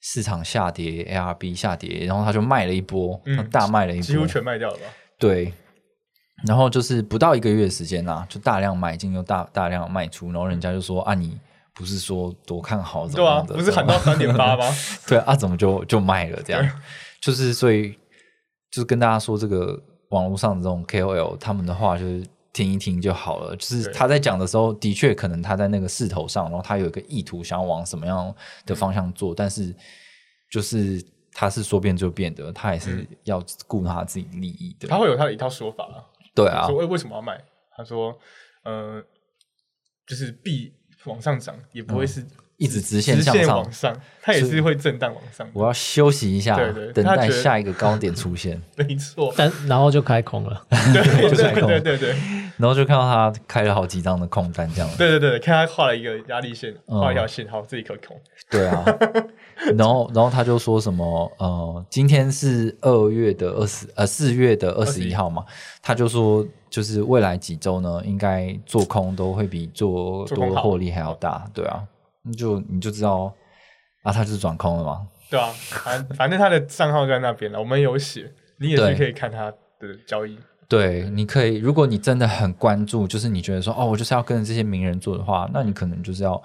[0.00, 4.84] 市场下跌，ARB 下跌，然后他就卖了一波，嗯大卖了一波，几乎全卖掉了吧？
[5.18, 5.52] 对，
[6.46, 11.38] 然后就是不到一个月的时间呐、就大量买进又大大量卖出，然后人家就说啊，你
[11.74, 13.54] 不是说多看好怎么样的？
[13.54, 14.64] 不是喊到三点八吗？
[15.06, 16.80] 对啊，怎么就就卖了这样？
[17.20, 17.92] 就是所以
[18.70, 19.80] 就是跟大家说，这个
[20.12, 22.24] 网络上的这种 KOL 他们的话就是。
[22.54, 23.56] 听一听就好了。
[23.56, 28.34] 就是他在讲的时候，的确可能他在那个势头上，然后他有一个意图，想要往什么样
[28.66, 29.74] 的方向做，但是
[30.50, 34.86] 就是他是说变就变的，他也是要顾他自己利益的。
[34.86, 36.04] 他会有他的一套说法啊。
[36.34, 37.42] 对啊说，为为什么要卖？
[37.74, 38.14] 他说，
[38.64, 39.02] 呃，
[40.06, 40.74] 就是币
[41.06, 42.26] 往上涨也不会是嗯
[42.62, 43.58] 一直直线向上。
[43.58, 45.46] 往上，它也是会震荡往上。
[45.52, 52.16] 我要休息一下，对对等待下一个高点出现， 没错，但然后就开空了，对 就在空对对对对。
[52.58, 54.88] 然后就看到他开了好几张的空单，这样。
[54.96, 57.00] 对对对，看他画了一个压力线，嗯。
[57.00, 58.16] 画一条线，好，这里可空。
[58.50, 58.84] 对啊，
[59.76, 65.44] 然后然后他就说什么呃，今天是二月的二十呃四月的二十一号嘛，
[65.82, 71.82] 他就说就是未来几周呢，应该做空都会比做多获利还要大，对啊，
[72.24, 73.32] 你就你就知道
[74.02, 80.38] 啊，他就是转空了嘛，对啊，反反正他的账号在那边了，我们有写，你也是可以看他的交易。
[80.68, 86.42] 对，你可以，如果你真的很关注，就是你觉得说，哦，我就是要跟着这些名人做的话，那你可能就是要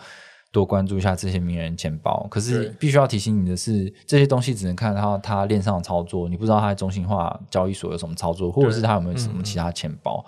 [0.51, 2.27] 多关注一下这些名人钱包。
[2.29, 10.25] 可是对必须要提醒你的是，这些东西只能看到他链上的操作，你不知道他在中心化交易所有什么操作，或者是他有没有什么其他钱包。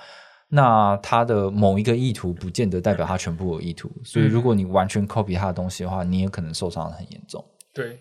[0.49, 3.91] 那他的某一个意图，不见得代表他全部的意图。
[4.03, 7.45] 所以，如果你完全 copy 他的东西的话，你也可能受伤的很严重。
[7.71, 7.99] 对，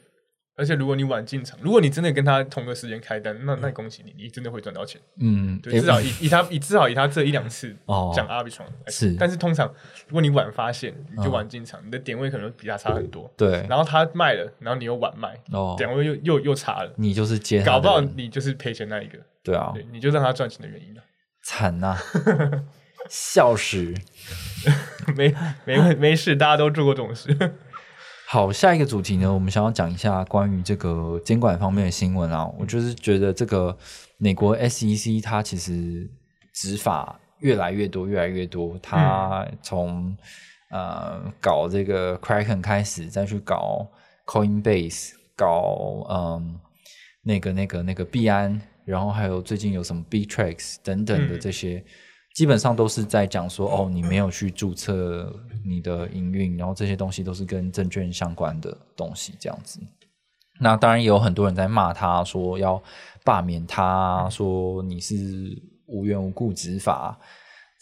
[0.56, 4.98] 而且如果你晚进场，如果你真的跟他同个时间开单，那那恭喜你，你真的会赚到钱。
[5.20, 9.66] 嗯，对，至少 以以他以至少以他这一两次哦讲 arbitron 来是但是通常
[10.06, 13.30] 如果你晚发现，你就嗯晚进场，你的点位可能比他差很多。
[13.36, 21.02] 对，然后他卖了，然后你又晚卖，哦，点位又又又差了，你就是接搞不好你就是赔钱那一个，对啊，对，你就让他赚钱的原因了。
[21.48, 21.96] 惨呐、
[23.08, 23.94] 笑死。
[25.16, 25.34] 没
[25.64, 27.34] 没问没事，大家都做过这种事。
[28.28, 32.46] 好，下一个主题呢，我们想要讲一下关于这个监管方面的新闻啊。
[32.58, 33.74] 我就是觉得这个
[34.18, 36.06] 美国 SEC 它其实
[36.52, 38.78] 执法越来越多，越来越多。
[38.82, 40.14] 它从、
[40.70, 43.88] 呃搞这个 Kraken 开始，再去搞
[44.26, 46.60] Coinbase，搞嗯
[47.22, 51.84] 那个那个那个币安，然后还有最近有什么 Bittrex 等等的嗯这些。
[52.34, 59.80] 基本上都是在讲说，哦，你没有去注册你的营运，然后这些东西都是跟证券相关的东西，这样子。
[60.60, 62.80] 那当然也有很多人在骂他，说要
[63.24, 67.18] 罢免他，说你是无缘无故执法，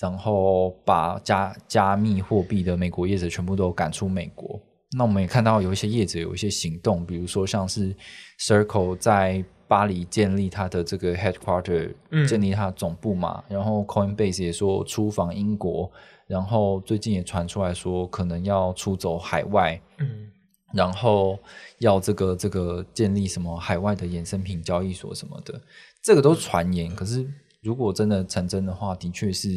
[0.00, 4.58] 然后把加加密货币的美国业者全部都赶出美国。
[4.96, 7.94] 那我们也看到有一些业者有一些行动，比如说像是
[8.40, 15.90] Circle 在巴黎建立它的这个 headquarter，、嗯建立它的总部嘛，然后 Coinbase 也说出访英国，
[16.26, 20.30] 然后最近也传出来说可能要出走海外，嗯，
[20.72, 21.38] 然后
[21.78, 25.60] 要这个这个建立什么海外的衍生品交易所什么的，
[26.02, 26.94] 这个都是传言。
[26.94, 27.26] 可是
[27.62, 29.48] 如果真的成真的话，的确是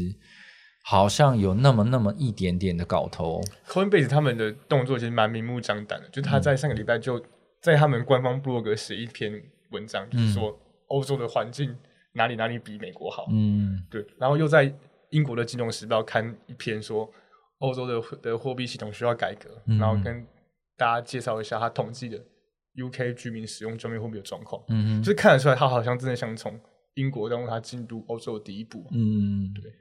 [0.84, 3.41] 好像有那么那么一点点的搞头。
[3.67, 7.22] Coinbase 他们的动作其实蛮明目张胆的，就是他在上个礼拜就
[7.62, 9.32] 在他们官方部落格写一篇
[9.72, 10.57] 文章，就是说
[10.88, 11.76] 欧洲的环境
[12.13, 13.84] 哪里哪里比美国好，嗯。
[13.89, 14.74] 对，然后又在
[15.09, 17.09] 英国的《金融时报》刊一篇说
[17.59, 19.78] 欧洲的的货币系统需要改革，嗯。
[19.78, 20.26] 然后跟
[20.78, 22.17] 大家介绍一下他统计的
[22.76, 26.59] UK 居民使用加密货币的状况，嗯就是看得出来他好像真的想从
[26.95, 29.72] 英国让他进入欧洲的第一步，嗯，对。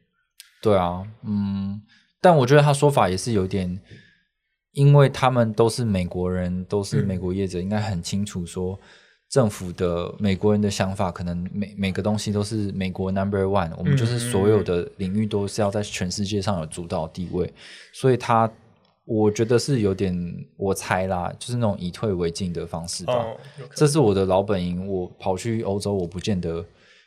[0.61, 1.81] 对啊，嗯，
[2.21, 3.81] 但我觉得他说法也是有点，
[4.73, 8.79] 因为他们都是美国人，都是美国业者，应该很清楚说。
[9.29, 17.53] 政府的美国人的想法，可能每每个东西都是美国 number one，我们就是所有的领域都是要在全世界上有主导地位，
[17.93, 18.51] 所以他
[19.05, 20.15] 我觉得是有点，
[20.57, 23.27] 我猜啦，就是那种以退为进的方式吧。
[23.75, 26.65] 这是我的老本营，我跑去欧洲，我不见得，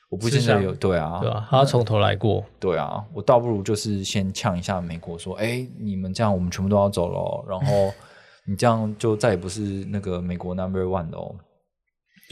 [0.10, 1.48] 我不见得有对啊，对啊？
[1.50, 7.92] 他要从头来过，对啊，我倒不如就是先呛一下美国，说，哎，你们这样我们全部都要走了哦，然后
[8.46, 11.34] 你这样就再也不是那个美国 number one 的哦。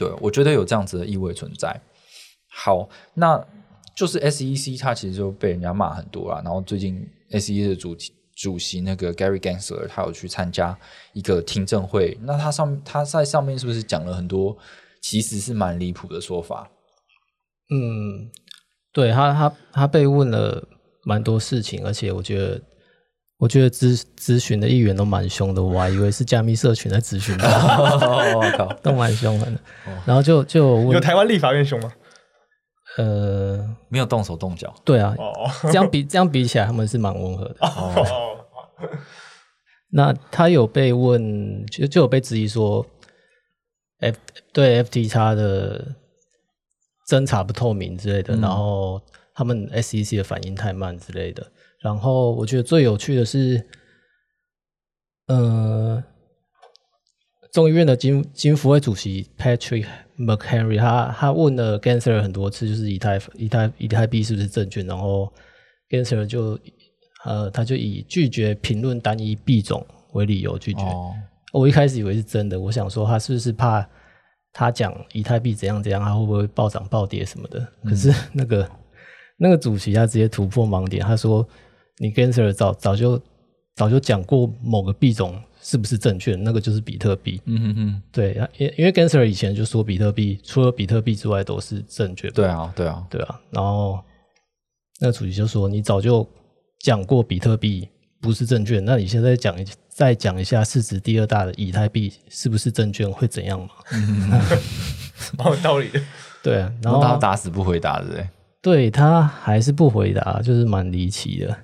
[0.00, 1.78] 对，我觉得有这样子的意味存在。
[2.48, 3.38] 好，那
[3.94, 7.94] 就是 SEC 它其实就被人家骂很多啦，然后最近 SEC 的主
[8.34, 10.74] 主席那个 Gary Gensler 他有去参加
[11.12, 14.56] 一个听证会，那他上他在上面是不是讲了很多
[15.02, 16.70] 其实是蛮离谱的说法？
[17.70, 18.30] 嗯，
[18.94, 20.66] 对他他他被问了
[21.04, 22.58] 蛮多事情，而且我觉得。
[23.40, 27.78] 我觉得咨咨询的议员都蛮凶的，我还以为是加密社群在咨询他，
[28.36, 29.50] 我靠， 都蛮凶的。
[30.04, 31.90] 然后就就有台湾立法院凶吗？
[32.98, 34.74] 呃，没有动手动脚。
[34.84, 37.56] 对啊，哦 这样比这样比起来，他们是蛮温和的。
[37.60, 38.06] 哦，
[39.90, 42.84] 那他有被问，就就有被质疑说
[44.00, 44.18] ，F
[44.52, 45.96] 对 FT 的
[47.08, 49.00] 侦查不透明之类的，然后
[49.34, 51.50] 他们 SEC 的反应太慢之类的。
[51.82, 53.66] 然后我觉得最有趣的是，
[55.26, 56.02] 呃，
[57.52, 59.86] 众议院的金金福会主席 Patrick
[60.18, 65.32] McHenry，他他问了 Gensler 很多次，就是以太以太以太币是不是证券，然后
[65.88, 66.58] Gensler 就
[67.24, 70.82] 呃他就以拒绝评论单一币种为理由拒绝。
[70.82, 71.14] 哦，
[71.52, 73.88] 我一开始以为是真的，我想说他是不是怕
[74.52, 77.66] 他讲以太币怎样怎样，他会不会暴涨暴跌什么的？
[77.84, 78.70] 可是那个
[79.38, 81.48] 那个主席他直接突破盲点，他说
[81.98, 83.20] 你 Gensler 早早就
[83.74, 87.40] 早就讲过某个币种是不是正确，那个就是比特币。
[87.44, 92.34] 嗯哼哼，对，因因为 Gensler 以前就说比特币除了比特币之外都是正确的。
[92.34, 94.00] 对啊，对啊，对啊，然后
[95.00, 96.26] 那主席就说：“你早就
[96.80, 97.88] 讲过比特币
[98.20, 103.68] 不是证券，那你现在讲一再讲一下市值第二大的以太币是不是证券会怎样嘛
[105.38, 106.00] 蛮有道理的。？”
[106.42, 108.30] 对啊，然然后后他打死不回答的，哎，
[108.62, 111.56] 对他还是不回答，就是蛮离奇的。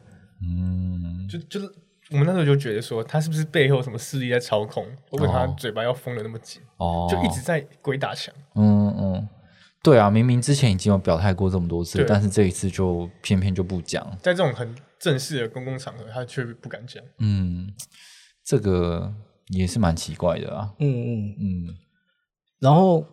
[0.43, 1.67] 嗯，就就是
[2.11, 4.85] 我们那时候就觉得说，他是不是背后什么势力在操控？
[5.13, 6.63] 为什么他嘴巴要封的那么紧？
[6.77, 8.35] 哦，就一直在鬼打墙。
[8.55, 9.29] 嗯嗯，
[9.83, 17.03] 对啊，明明之前已经有表态过这么多次，对但是这一次就偏偏就不讲，在这种很正式的公共场合，他却不敢讲。
[17.19, 17.73] 嗯，
[18.45, 19.13] 这个
[19.49, 21.75] 也是蛮奇怪的啊，嗯嗯，嗯，
[22.61, 23.05] 然后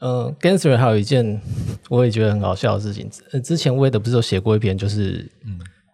[0.00, 1.40] 呃 g a n s e r 还有一件
[1.88, 5.30] 我也觉得很搞笑的事情，呃，之前威德不是有写过一篇，就是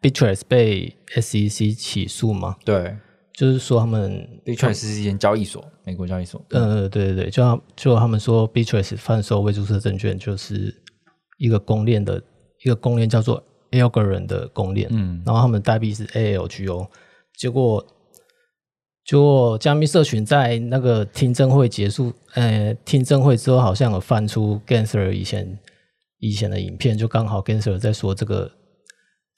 [0.00, 2.56] 嗯 Bittrex 被 SEC 起诉吗？
[2.64, 2.96] 对。
[3.32, 10.74] 就是说他们，Bitcoin 是一间交易所，美国交易所，呃，对对对，就就他们说 Bittrex 贩售未注册证券就是
[11.36, 12.20] 一个公链的
[12.64, 13.40] 一个公链叫做
[13.70, 15.22] Algorand 的公链，嗯。
[15.24, 16.88] 然后他们代币是 ALGO，
[17.36, 17.86] 结果
[19.04, 25.56] 结果加密社群在那个听证会结束，呃，听证会之后好像有翻出 Gensler 以前
[26.18, 28.50] 以前的影片，就刚好 Gensler 在说这个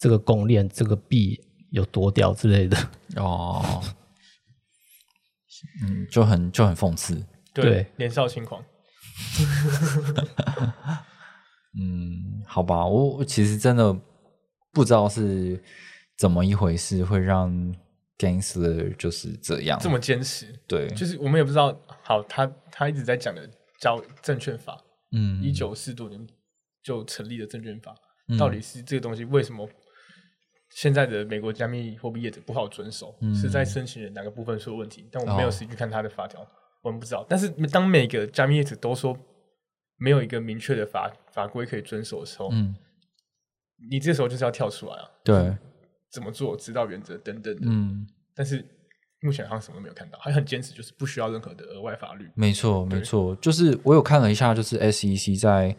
[0.00, 1.40] 这个公链这个币
[1.70, 2.76] 有多屌之类的，
[3.16, 3.80] 哦，
[5.82, 7.22] 嗯，就很就很讽刺，
[7.54, 8.64] 对年少轻狂。
[11.78, 13.94] 嗯，好吧，我我其实真的
[14.72, 15.62] 不知道是
[16.16, 17.52] 怎么一回事，会让
[18.18, 21.78] Gangster 就是这样，这么坚持，对，就是我们也不知道。
[22.02, 23.48] 好，他他一直在讲的
[23.78, 24.82] 交证券法，
[25.12, 26.26] 嗯，一九四多年
[26.82, 27.94] 就成立的证券法，
[28.28, 28.38] 嗯。
[28.38, 29.68] 到底是这个东西为什么
[30.70, 33.14] 现在的美国加密货币业者不好遵守？
[33.20, 35.08] 嗯是在申请人哪个部分出了问题？
[35.10, 36.46] 但我们没有哦实际看他的法条，
[36.82, 37.26] 我们不知道。
[37.28, 39.16] 但是当每个加密业者都说
[39.96, 42.74] 没有一个明确的法法规可以遵守的时候，嗯，
[43.90, 45.56] 你这时候就是要跳出来啊，对，
[46.12, 47.62] 怎么做、指导原则等等的。
[47.64, 48.64] 嗯，但是
[49.22, 52.30] 目前好像什么都没有看到，还很坚持，就是不需要任何的额外法律。
[52.34, 55.76] 没错，没错，就是我有看了一下，就是 SEC 在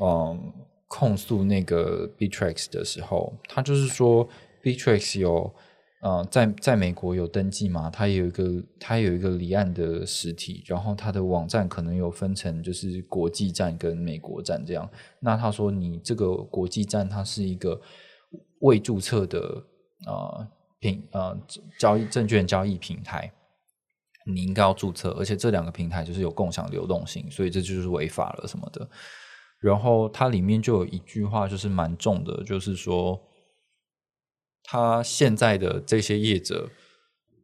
[0.00, 0.52] 嗯
[0.96, 4.28] 控诉那个 Bitrex 的时候，他就是说
[4.62, 5.52] Bitrex 有
[6.02, 14.88] 呃在在美国有登记嘛，它有一个它有一个离岸的实体，然后它的网站可能有分成就是国际站跟美国站这样。
[15.18, 17.80] 那他说你这个国际站它是一个
[18.60, 19.40] 未注册的
[20.06, 21.36] 呃平呃
[21.78, 23.28] 交易证券交易平台。
[24.26, 28.88] 你应该要注册，而且这两个平台就是有共享流动性，所以这就是违法了什么的。
[29.64, 33.18] 然后它里面就有一句话，就是蛮重的，就是说，
[34.62, 36.68] 他现在的这些业者，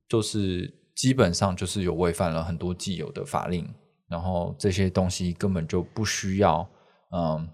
[0.06, 3.66] 就是基本上就是有违反了很多既有的法令，
[4.06, 6.68] 然后这些东西根本就不需要
[7.10, 7.48] 嗯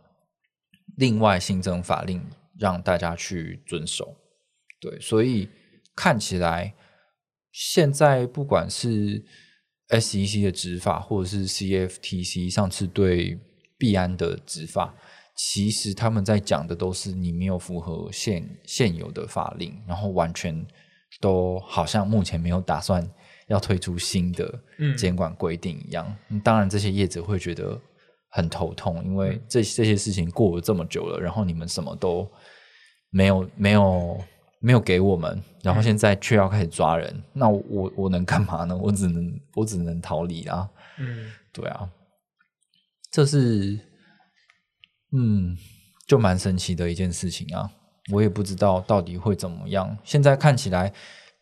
[0.97, 2.21] 另外新增法令
[2.59, 4.17] 让大家去遵守。
[4.81, 5.49] 对，所以
[5.95, 6.75] 看起来
[7.53, 9.25] 现在不管是
[9.91, 13.39] SEC 的执法，或者是 CFTC 上次对
[13.79, 14.95] 币安的执法，
[15.37, 20.67] 其实他们在讲的都是你没有符合现现有的法令，然后完全
[21.21, 23.07] 都好像目前没有打算
[23.49, 26.17] 要推出新的嗯监管规定一样。
[26.29, 27.81] 嗯当然，这些业者会觉得
[28.31, 32.29] 很头痛，因为这这些事情过了这么久了，然后你们什么都
[33.11, 34.19] 没有没有
[34.59, 38.77] 没有给我们，然后现在却要开始抓人，那我我能干嘛呢？
[38.77, 40.69] 我只能我只能逃离啊。
[40.99, 41.89] 嗯，对啊，
[43.17, 43.81] 这是
[45.13, 45.57] 嗯，
[46.07, 47.67] 就蛮神奇的一件事情啊。
[48.13, 49.97] 我也不知道到底会怎么样。
[50.05, 50.93] 现在看起来，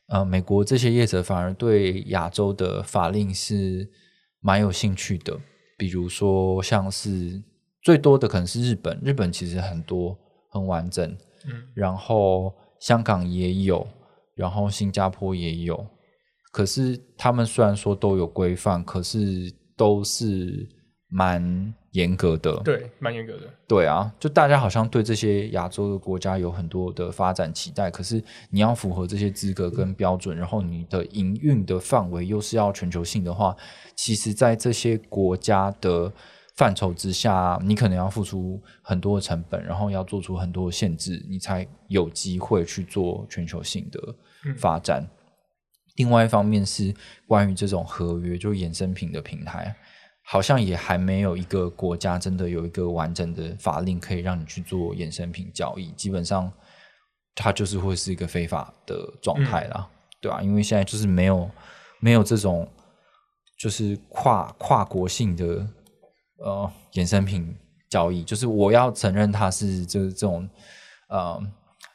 [0.06, 3.90] 呃，美国这些业者反而对亚洲的法令是
[4.38, 5.36] 蛮有兴趣的。
[5.76, 7.42] 比如说，像是
[7.82, 10.16] 最多的可能是日本，日本其实很多
[10.52, 11.10] 很完整，
[11.48, 13.84] 嗯，然后香港也有，
[14.36, 15.84] 然后新加坡也有。
[16.52, 20.68] 可是他们虽然说都有规范，可是都是
[21.14, 22.60] 蛮严格的。
[22.64, 23.42] 对，蛮严格的。
[23.68, 33.56] 对啊，就大家好像对这些亚洲的国家有很多的发展期待，可是你要符合这些资格跟标准，然后你的营运的范围又是要全球性的话，
[33.94, 36.12] 其实，在这些国家的
[36.56, 44.00] 范畴之下，你可能要付出很多的成本，然后要做出很多的限制，你才有机会去做全球性的
[44.56, 45.08] 发展。
[45.94, 46.92] 另外一方面是
[47.28, 49.72] 关于这种合约，就衍生品的平台，
[50.26, 55.90] 好像也还没有一个国家真的有一个完整的法令可以让你去做衍生品交易。
[55.92, 56.50] 基本上，
[57.34, 59.86] 它就是会是一个非法的状态啦，
[60.20, 61.50] 对吧、因为现在就是没有
[62.00, 62.66] 没有这种
[63.58, 65.66] 就是跨跨国性的
[66.38, 67.54] 呃衍生品
[67.90, 70.48] 交易，就是我要承认它是就是这种
[71.08, 71.40] 呃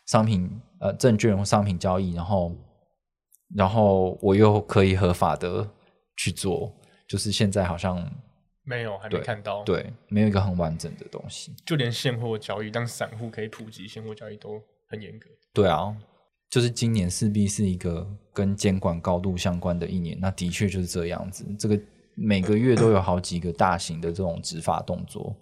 [0.05, 0.49] 商品
[0.79, 2.55] 呃证券或商品交易，然后
[3.55, 5.67] 然后我又可以合法的
[6.15, 6.71] 去做，
[7.09, 7.97] 就是现在好像
[8.63, 11.53] 没有，还没对看到。，对没有一个很完整的东西。
[11.65, 15.27] 就连现货交易，当散户可以普及现货交易都很严格。
[15.51, 15.93] 对啊，
[16.51, 21.43] 就是今年势必是一个跟监管高度相关的一年，那的确就是这样子。
[21.57, 21.79] 这个
[22.15, 25.35] 每个月都有好几个大型的这种执法动作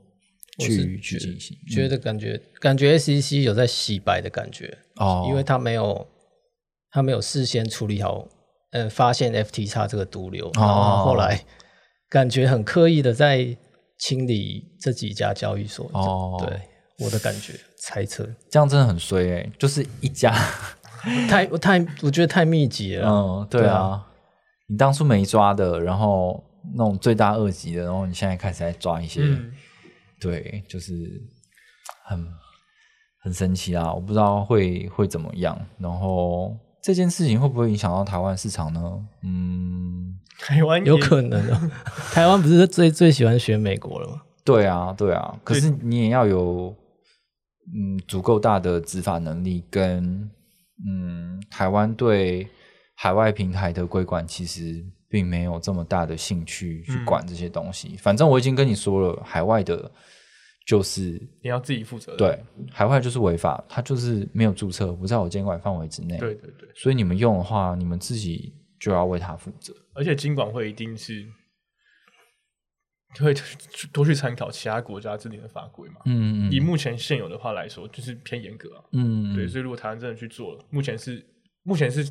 [0.60, 1.58] 我是去去觉进行。
[1.68, 6.08] 觉得感觉感觉 SEC 有在洗白的感觉，哦，因为他没有
[6.92, 8.28] 他没有事先处理好，
[8.84, 11.44] 呃，发现 FT 叉这个毒瘤，然后后来
[12.10, 13.58] 感觉很刻意的在
[13.98, 15.90] 清理这几家交易所。
[15.94, 16.60] 哦对
[17.00, 20.32] 我的感觉猜测，这样真的很衰哎、就是一家，
[21.30, 23.10] 太太我觉得太密集了啦。
[23.12, 24.08] 嗯，对对啊啊，
[24.68, 26.44] 你当初没抓的，然后
[26.76, 29.54] 那种罪大恶极的，然后你现在开始在抓一些，嗯，
[30.20, 30.94] 对，就是
[32.06, 32.28] 很
[33.22, 35.56] 很神奇啊，我不知道会会怎么样。
[35.78, 36.58] 然后
[36.88, 38.82] 这件事情会不会影响到台湾市场呢？
[39.22, 41.72] 嗯， 台湾有可能啊，
[42.14, 44.22] 台湾不是最最喜欢学美国了吗？
[44.46, 45.38] 对啊，对啊。
[45.44, 46.74] 可是你也要有
[47.76, 50.32] 嗯足够大的执法能力，跟
[50.88, 52.48] 嗯台湾对
[52.96, 57.98] 海外平台的规管其实并没有这么大的兴趣去管这些东西。
[57.98, 59.92] 反正我已经跟你说了，海外的
[60.68, 61.02] 就是
[61.42, 62.18] 你要自己负责的。
[62.18, 66.18] 对，海外就是违法，他就是没有注册，不在我监管范围之内。
[66.18, 69.74] 对对对，所以你们用的话，你们自己就要为他负责。
[69.94, 71.26] 而且金管会一定是
[73.20, 73.34] 会
[73.94, 76.02] 多去参考其他国家制定的法规嘛。
[76.04, 78.84] 嗯嗯以目前现有的话来说，就是偏严格啊。
[78.92, 81.26] 嗯，对，所以如果台湾真的去做了，目前是
[81.64, 82.06] 目前是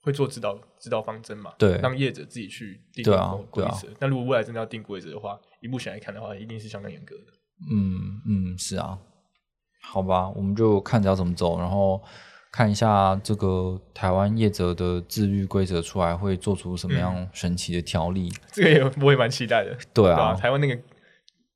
[0.00, 3.88] 会做指导指导方针嘛，对让业者自己去定规对啊则。
[4.00, 7.24] 那如果未来真的要定规则的话，以目前来看的话，一定是相当严格的。
[7.70, 8.98] 嗯嗯，是啊，
[9.82, 12.02] 好吧，我们就看着要怎么走，然后
[12.52, 18.32] 看一下这个台湾业者的自律规则出来会做出什么样神奇的条例。
[18.52, 20.76] 这个也我也蛮期待的，对对啊，台湾那个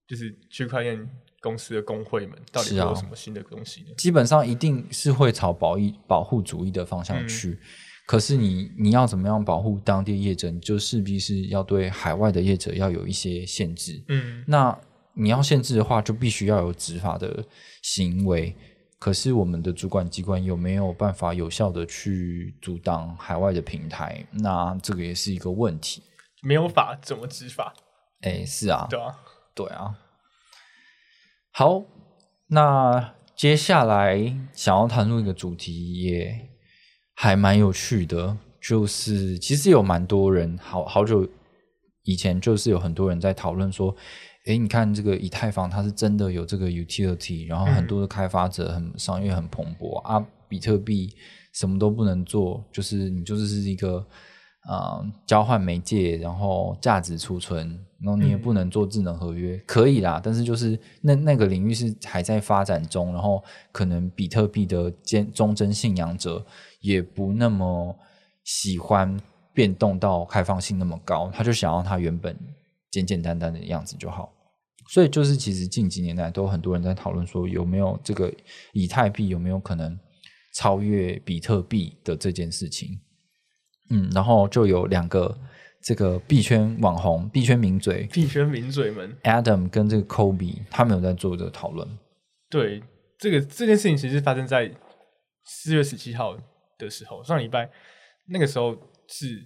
[0.07, 1.09] 就是区块链
[1.41, 3.89] 公司的工会们，到底有什么新的东西呢？
[3.97, 7.59] 基本上一定是会朝保义保护主义的方向去。
[8.05, 14.03] 可是你你要怎么样保护当地业者，你就势必是要对海外的业者要有一些限制。
[14.09, 14.77] 嗯，那
[15.15, 17.45] 你要限制的话，就必须要有执法的
[17.83, 18.55] 行为。
[18.99, 24.25] 可是我们的主管机关有没有办法有效的去阻挡海外的平台？
[24.31, 26.03] 那这个也是一个问题。
[26.41, 27.75] 没有法怎么执法？
[28.21, 29.19] 哎，是啊，对啊，
[29.55, 29.99] 对啊。
[31.51, 31.83] 好，
[32.47, 36.51] 那接下来想要谈论一个主题，也
[37.15, 41.29] 还蛮有趣的，就是其实有蛮多人好好久
[42.05, 43.95] 以前，就是有很多人在讨论说，
[44.47, 51.15] 诶，你看这个以太坊它是真的有这个 utility，然后很多的开发者很商业很蓬勃啊，比特币
[51.53, 54.05] 什么都不能做，就是你就是是一个
[54.69, 57.69] 呃交换媒介，然后价值储存，
[58.01, 63.41] 然后你也不能做智能合约，可以啦，但是就是那那个领域是还在发展中，然后
[63.71, 66.45] 可能比特币的坚忠贞信仰者
[66.81, 67.97] 也不那么
[68.43, 69.17] 喜欢
[69.55, 72.37] 变动到开放性那么高，他就想要他原本
[72.93, 74.33] 简简单单的样子就好。
[74.89, 78.33] 所以就是其实近几年来都有很多人在讨论说有没有这个
[78.73, 79.99] 以太币有没有可能
[80.55, 83.01] 超越比特币的这件事情。
[83.91, 85.39] 嗯，然后就有两个
[85.83, 91.89] 这个币圈网红、币圈名嘴币圈名嘴们，Adam 跟这个 Kobe 他们有在做这个讨论。
[92.51, 92.83] 对
[93.19, 94.75] 这个这件事情，其实发生在
[95.45, 96.37] 四月十七号
[96.79, 97.71] 的时候，上礼拜
[98.29, 98.77] 那个时候
[99.09, 99.45] 是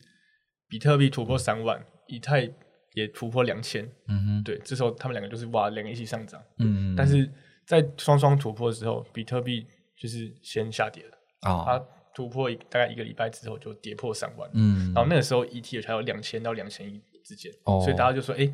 [0.68, 2.50] 比特币突破三万，以太
[2.96, 3.84] 也突破两千。
[4.08, 6.42] 嗯哼，对，这时候他们两个就是哇，两个一起上涨。
[6.58, 7.30] 嗯，但是
[7.66, 17.80] 在双双突破的时候，比特币就是先下跌了，啊，它突破一大概一个礼拜之后就跌破三万，嗯，然后那个时候 ETH 还有两千到两千一之间，哦。
[17.84, 18.50] 所以大家就说，哎、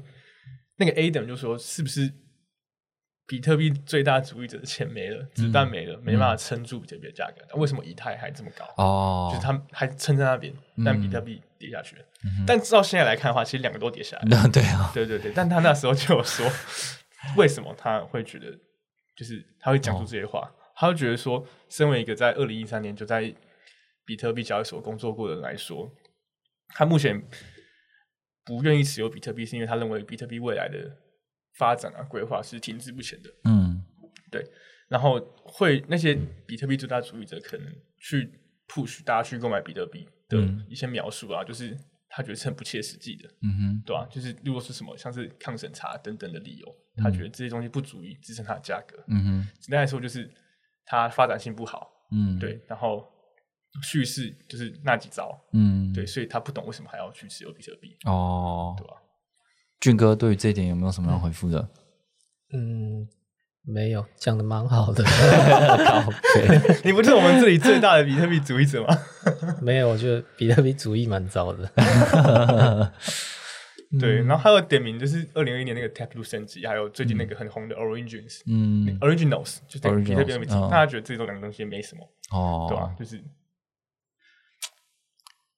[0.77, 2.13] 那个 A 等就说是不是
[3.29, 8.67] 比特币最大主义者的钱没了，子弹没了，没办法撑住比特币的价格，那为什么以太还这么高？
[8.83, 10.53] 哦，就是他们还撑在那边，
[10.85, 11.95] 但嗯比特币跌下去。
[11.95, 12.03] 了。
[12.45, 14.23] 但到现在来看的话，其实两个都跌下来。
[14.23, 14.49] 了。
[14.53, 16.45] 对啊，对对对，但他那时候就有说，
[17.37, 18.51] 为什么他会觉得，
[19.17, 23.33] 就是他会讲出这些话，他会觉得说，身为一个在二零一三年就在
[24.05, 25.89] 比特币交易所工作过的人来说，
[26.75, 27.23] 他目前
[28.45, 30.99] 不愿意持有比特币，是因为他认为比特币未来的
[31.57, 33.31] 发展啊规划是停滞不前的。
[33.45, 33.85] 嗯。
[34.31, 34.45] 对。
[34.89, 36.15] 然后会那些
[36.47, 37.67] 比特币最大主义者可能
[37.99, 38.31] 去
[38.69, 40.07] push 大家去购买比特币
[40.41, 41.77] 的嗯一些描述啊，就是
[42.09, 43.29] 他觉得是很不切实际的。
[43.43, 49.03] 嗯哼，对吧、就是如果是什么像是抗审查等等的理由，他觉得这些东西不足以支撑它的价格。
[49.09, 50.31] 嗯哼，简单来说，就是
[50.85, 53.09] 它发展性不好，嗯，，对，然后
[53.83, 58.95] 叙事就是那几招，嗯，对，，所以他不懂为什么还要去持有比特币，哦，对吧、
[59.81, 61.71] 俊哥对于这一点有没有什么要回复的？
[62.55, 63.09] 嗯，
[63.65, 65.05] 没有讲的蛮好的，
[66.85, 68.99] 你不是我们这里最大的比特币主义者吗？
[69.63, 71.71] 没有，我觉得比特币主义蛮糟的。
[74.01, 80.71] 对，然后还有点名就是二零二一年那个 Taproot 升级，还有最近那个很红的 Origins、嗯，Originals，就是那个比特币的名字，Originals，嗯。
[80.71, 83.23] 大家觉得这种两个东西没什么，哦，对吧、就是。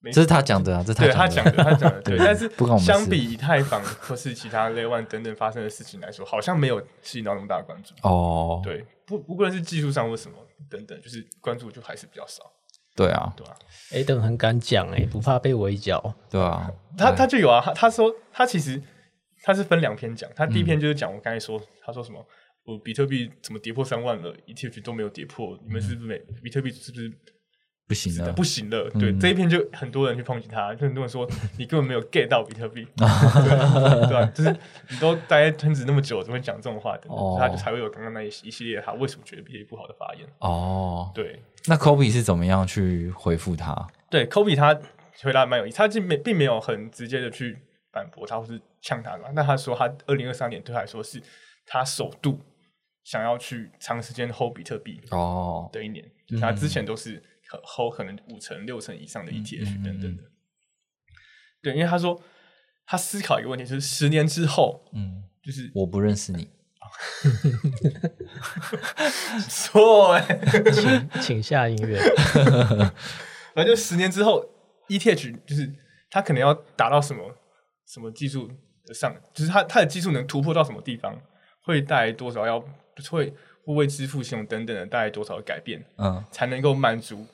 [0.05, 2.47] 没这是他讲的啊，这是他讲讲的，他讲的对， 但是
[2.77, 7.95] 相比以太坊或是其他 Layer One 等等发生的事情来说，好像没有吸引到那么大的关注。
[8.07, 10.37] 哦，对，不不论是技术上或什么
[10.69, 12.43] 等等，就是关注就还是比较少，
[12.95, 13.55] 对啊，对啊、
[13.93, 16.13] A 等很敢讲哎、不怕被围剿。
[16.29, 18.79] 对啊，他他就有啊，他他说他其实
[19.43, 22.23] 他是分两篇讲，他第一篇就是讲我刚才说，他说什么，
[22.65, 27.11] 我比特币怎么跌破三万了，ETH 都没有跌破，你们是不是没比特币是不是
[27.87, 28.89] 不行了，不行了？
[28.99, 31.27] 对，嗯这一篇就很多人去抨击他，就很多人说
[31.57, 34.31] 你根本没有 get 到比特币， 对？
[34.33, 34.49] 就是
[34.89, 37.09] 你都待在圈子那么久，怎么会讲这种话的？
[37.09, 40.27] 哦他就才会有刚刚那一一系列他为什么觉得比特币不好的发言。
[40.39, 43.87] 哦，对那 Kobe 是怎么样去回复他？
[44.09, 44.79] 对，Kobe 他
[45.21, 47.57] 回答蛮有意思，他并没并没有很直接的去
[47.91, 51.21] 反驳他或是呛他嘛，那他说他二零二三年对他来说是
[51.67, 52.39] 他首度
[53.03, 57.23] 想要去长时间 hold 比特币哦，的一年，就是他之前都是可
[57.63, 60.23] hold 可能五成六成以上的 ETH 等等的。
[61.61, 62.21] 对，因为他说
[62.85, 66.49] 他思考一个问题，就是十年之后，嗯，就是我不认识你，
[69.49, 70.39] 错哎、
[70.71, 71.99] 请请下音乐。
[73.53, 74.47] 反正就十年之后
[74.89, 75.73] ，ETH 就是
[76.09, 77.35] 它可能要达到什么
[77.87, 78.49] 什么技术
[78.85, 81.19] 的上，就是它它的技术能突破到什么地方，
[81.61, 82.59] 会带来多少要
[83.09, 83.33] 会
[83.65, 87.25] 会为支付系统等等的带来多少的改变，嗯才能够满足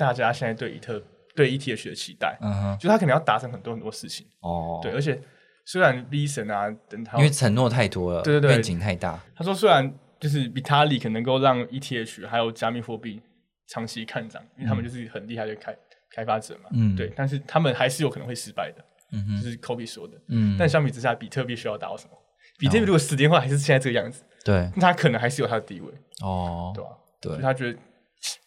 [0.00, 1.02] 大家现在对以特
[1.34, 2.36] 对 ETH 的期待。
[2.40, 5.20] 嗯哼，就他可能要达成很多很多事情，哦，对，而且
[5.64, 8.50] 虽然 V 神啊等他因为承诺太多了，对对对。
[8.52, 13.22] 愿景太大，他说，虽然就是 Vitalik 可能够让 ETH 还有加密货币
[13.68, 15.76] 长期看涨，因为他们就是很厉害的开
[16.14, 16.96] 开发者嘛，嗯。
[16.96, 20.14] 对，但是他们还是有可能会失败的，嗯哼，就是 Kobe 说的。
[20.28, 22.16] 嗯，但相比之下，比特币需要达到什么？
[22.58, 25.92] 比特币如果十年后还是现在这个样子，对，那他可能还是有他的地位，
[26.22, 26.90] 哦，对吧？
[27.20, 27.38] 对。
[27.40, 27.78] 他觉得，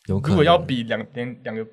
[0.07, 1.65] 有可能如果要比两两两个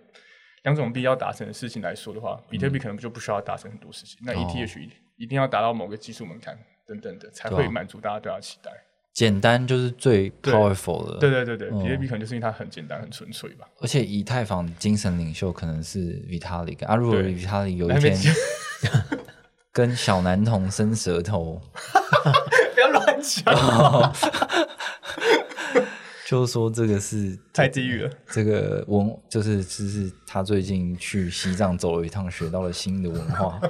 [0.62, 8.70] 两种币要达成的事情来说的话，比特币可能就不需要达成很多事情，那 ETH 一定要达到某个技术门槛等等的，才会满足大家对它的期待。
[9.12, 10.54] 简单就是最对。
[10.54, 11.82] powerful 的，对对对对，嗯。
[11.82, 13.66] 比特币可能就是因为它很简单、很纯粹吧。
[13.80, 17.34] 而且以太坊精神领袖可能是 Vitalik 啊，如果对。
[17.34, 18.16] Vitalik 有一天
[19.72, 21.60] 跟小男童伸舌头，
[22.74, 23.44] 不要乱讲。
[26.30, 28.10] 就是说这个是太地狱了。
[28.30, 33.60] 这个文就是就是他最近去西藏走了一趟，学到了新的文化，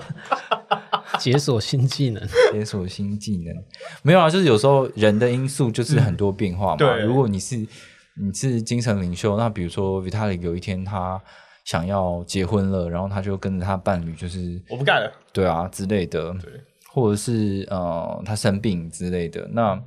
[1.18, 2.22] 解锁新技能。
[2.52, 3.56] 解锁新技能。
[4.02, 6.76] 没有啊，就是有时候人的因素就是很多变化嘛。
[6.76, 11.18] 对如果你是你是精神领袖，那比如说 Vitalik 有一天他
[11.64, 15.10] 想要结婚了，然后他就跟着他伴侣，就是我不干了。
[15.32, 16.52] 对啊之类的，对，
[16.92, 19.82] 或者是呃他生病之类的，那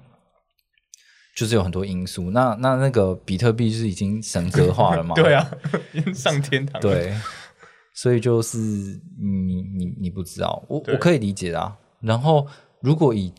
[1.36, 2.32] 就是有很多因素。
[2.32, 5.16] 那那那个比特币就是已经神格化了嘛？
[5.22, 5.52] 对啊，
[5.94, 6.80] 已经上天堂了。
[6.82, 7.14] 对，
[7.94, 11.78] 所以就是你你你不知道，我我可以理解啊。
[12.02, 12.48] 然后
[12.82, 13.34] 如果以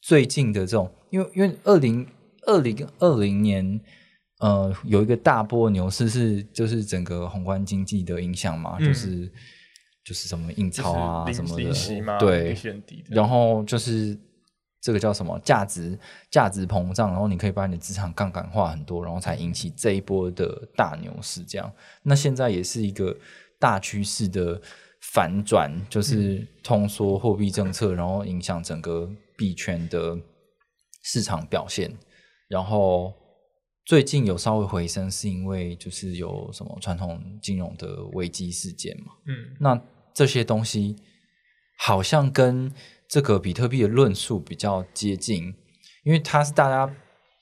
[0.00, 2.06] 最近的这种，因为因为二零
[2.46, 3.80] 二零二零年。
[4.40, 9.26] 呃，有一个大波牛市是就是整个宏观经济的影响嘛，嗯就是
[10.04, 12.56] 就是什么印就是钞啊什么的，对。
[13.10, 14.16] 然后就是
[14.88, 15.98] 这个叫什么价值
[16.30, 21.44] 价值膨胀，然后你可以把你的资产杠杆化很多，然后才引起这一波的大牛市。
[21.44, 21.70] 这样，
[22.02, 23.14] 那现在也是一个
[23.58, 24.58] 大趋势的
[25.12, 30.18] 反转，就是通缩货币政策，然后影响整个币圈的
[31.02, 31.94] 市场表现。
[32.48, 33.12] 然后
[33.84, 39.12] 最近有稍微回升，是因为就是有什么传统金融的危机事件嘛？
[39.26, 39.78] 嗯，那
[40.14, 40.96] 这些东西
[41.78, 42.72] 好像跟
[43.08, 45.54] 这个比特币的论述比较接近，
[46.04, 46.94] 因为它是大家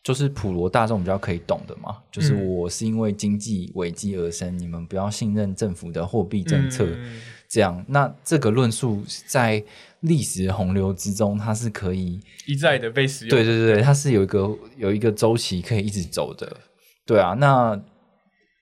[0.02, 7.84] 就是普罗大众比较可以懂的嘛，就是嗯我是因为经济危机而生，你们不要信任政府的货币政策，嗯这样。
[7.88, 9.62] 那这个论述在
[10.00, 13.30] 历史洪流之中，它是可以一再的被使用。
[13.30, 16.56] 对对对，它是有一个有一个周期可以一直走的，
[17.04, 17.34] 对啊。
[17.34, 17.80] 那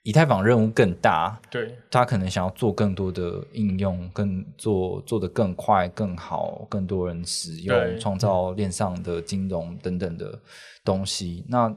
[0.04, 10.38] 以太坊任务更大，对他可能想要做更多的应用，更做做得更快、更好，更多人使用，创造链上的金融等等的
[10.84, 11.46] 东西。
[11.48, 11.74] 那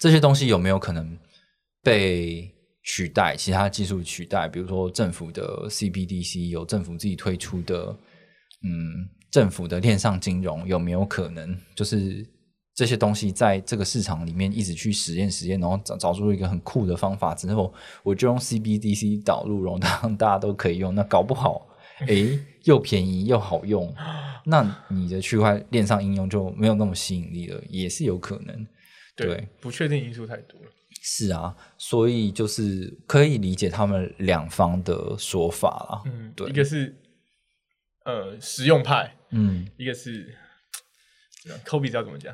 [0.00, 1.16] 这些东西有没有可能
[1.84, 3.36] 被取代？
[3.36, 4.48] 其他技术取代？
[4.48, 7.96] 比如说政府的 CBDC，有政府自己推出的，
[8.64, 12.26] 嗯，政府的链上金融有没有可能就是？
[12.78, 17.74] 这些东西在这个市场里面一直去实验实验，然后找找出一个很酷的方法之后，
[18.04, 20.94] 我就用 CBDC 导入，然后让大家都可以用。
[20.94, 21.66] 那搞不好，
[22.06, 23.92] 诶，又便宜又好用，
[24.44, 28.64] 那你的区块链上应用就没有那么吸引力了，也是有可能。
[29.16, 30.66] 对不确定因素太多了。
[31.02, 36.02] 是啊，所以就是可以理解他们两方的说法啦。
[36.06, 36.94] 嗯，对一个是
[38.04, 40.32] 呃实用派，嗯，一个是
[41.64, 42.32] Kobe 知道怎么讲？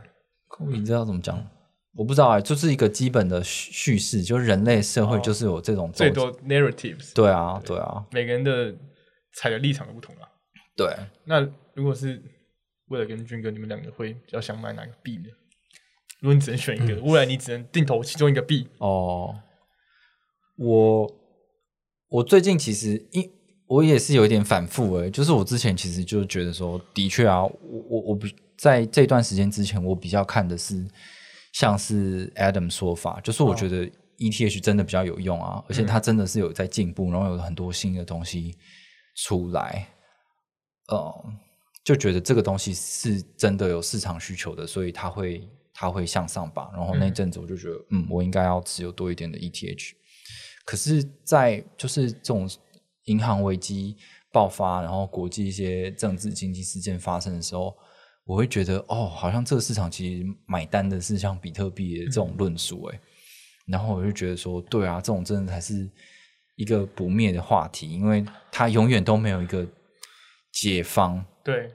[0.61, 1.45] 你知道怎么讲？
[1.97, 8.75] 我不知道啊、就是一个基本的叙叙事，就是人类社会哦就是有这种最多 narratives，对啊，对啊，每个人的
[9.35, 10.27] 踩的立场都不同啊。
[10.77, 10.93] 对。
[11.25, 11.41] 那
[11.75, 12.21] 如果是
[12.89, 15.27] 为了跟军哥，你们两个会比较想买哪个币呢？
[16.21, 19.37] 如果你只能选一个，未来你只能定投其中一个币，哦，
[20.57, 21.09] 我
[22.09, 23.31] 我最近其实因
[23.67, 27.53] 我也是有一点反复诶，就是我之前其实就觉得说，的确啊，我
[27.89, 28.35] 我我比
[28.65, 30.89] 在这段时间之前，我比较看的是
[31.53, 33.87] 像是 Adam 说法，就是我觉得
[34.17, 38.57] ETH 真的比较有用啊，而且它真的是有在进步，然后有很多新的东西
[39.17, 39.87] 出来，
[40.89, 41.25] 呃，
[41.85, 46.71] 就觉得这个东西是真的有市场需求的，所以它会它会向上吧。
[46.73, 49.91] 然后那阵子我就觉得，嗯，我应该要持有多一点的 ETH。
[50.65, 52.49] 可是，在就是这种
[53.05, 53.95] 银行危机
[54.33, 57.77] 爆发，然后国际一些政治经济事件发生的时候，
[58.25, 63.01] 我会觉得，哦，好像这个市场其实买单的是像比特币的这种论述，哎、
[63.67, 65.89] 然后我就觉得说，对啊，这种真的才是
[66.57, 69.67] 一个不灭的话题，因为它永远都没有一个
[70.53, 71.23] 解方。
[71.43, 71.71] 对，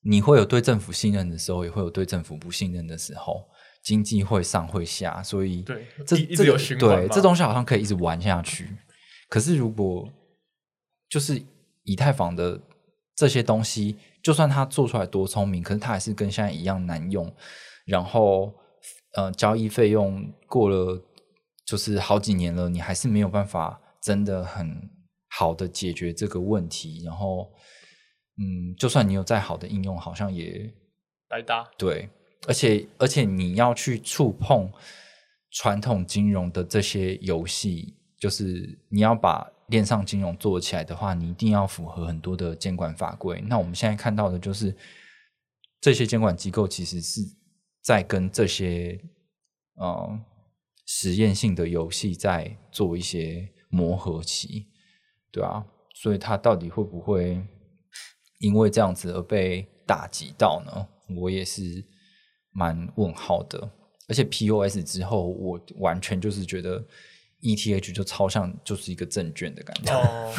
[0.00, 3.46] 你会有对政府信任的时候，也会有对政府不信任的时候，
[3.84, 8.68] 经济会上会下，所以对这这个有循环对这东西好像可以一直玩下去。
[9.28, 10.12] 可是如果
[11.08, 11.40] 就是
[11.84, 12.60] 以太坊的
[13.16, 17.32] 这些东西，就算它做出来多聪明，可是它还是跟现在一样难用。
[17.86, 18.52] 然后
[19.14, 21.00] 呃，交易费用过了
[21.64, 24.90] 就是好几年了，你还是没有办法真的很
[25.28, 27.02] 好的解决这个问题。
[27.04, 27.50] 然后
[28.38, 30.72] 嗯，就算你有再好的应用，好像也
[31.28, 31.70] 白搭。
[31.78, 32.08] 对，
[32.48, 34.68] 而且而且你要去触碰
[35.52, 43.40] 传统金融的这些游戏，就是你要把链上金融做起来的话，你一定要符合很多的监管法规。
[43.46, 44.76] 那我们现在看到的就是
[45.80, 47.20] 这些监管机构其实是
[47.82, 49.00] 在跟这些
[49.76, 50.20] 呃
[50.86, 54.66] 实验性的游戏在做一些磨合期，
[55.32, 57.42] 对啊，所以它到底会不会
[58.40, 60.88] 因为这样子而被打击到呢？
[61.16, 61.84] 我也是
[62.52, 63.70] 蛮问号的。
[64.06, 66.86] 而且 POS 之后，我完全就是觉得
[67.44, 69.92] ETH 就超像就是一个证券的感觉。
[69.92, 70.32] 哦，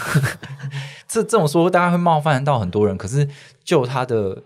[1.08, 2.97] 这这种说，大家会冒犯到很多人。
[2.97, 3.30] 可是
[3.64, 4.43] 就它的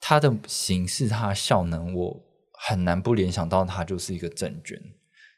[0.00, 2.18] 它的形式、它的效能，我
[2.52, 4.80] 很难不联想到它就是一个证券。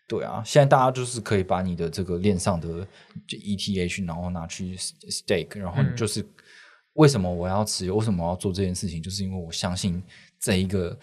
[0.07, 2.87] 对啊，现在大家就是可以把你的这个链上的
[3.26, 6.24] 就 ETH，然后拿去 stake，然后你就是、
[6.95, 7.97] 为什么我要持有？
[7.97, 9.03] 为什么我要做这件事情？
[9.03, 10.03] 就是因为我相信
[10.41, 10.99] 这一个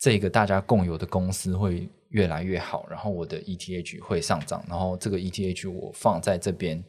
[0.00, 6.82] 这一个大家共有的公司会越来越好，然后我的 ETH 会上涨，然后这个 ETH 我放在这边。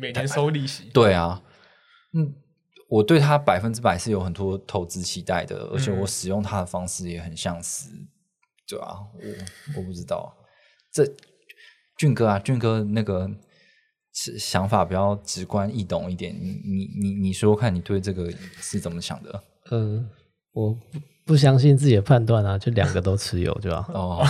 [0.00, 1.42] 每年收利息，对啊，
[2.14, 2.34] 嗯，
[2.88, 7.90] 我对它百分之百是有很多投资期待的，而且我使用它的方式也很相似。
[8.66, 8.96] 对啊，
[9.74, 10.34] 我我不知道
[10.92, 11.04] 这
[11.98, 13.28] 俊哥啊，俊哥那个
[14.14, 16.34] 是想法比较直观易懂一点。
[16.34, 18.30] 你你你你说说看你对这个
[18.60, 19.44] 是怎么想的？
[19.70, 20.08] 呃，
[20.52, 20.78] 我
[21.24, 23.86] 不不相信自己的判断啊，就两个都持有，对 吧？
[23.92, 24.24] 哦，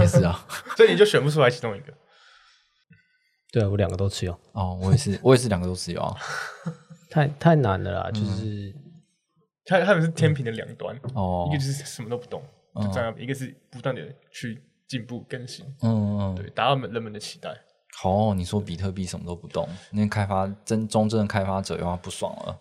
[0.00, 1.92] 也是啊， 所以你就选不出来其中一个。
[3.50, 6.16] 对啊，我两个都持有，哦，我也是， 我也是两个都持有啊。
[7.10, 8.74] 太太难了啦，就是
[9.64, 12.42] 他他们是天平的两端，哦一个就是什么都不懂，
[12.76, 17.48] 就这样；一个是不断的去进步更新，嗯嗯，对，达到人们的期待。
[18.00, 22.56] 好哦、你说比特币什么都不懂，那开发真中正的开发者又要不爽了。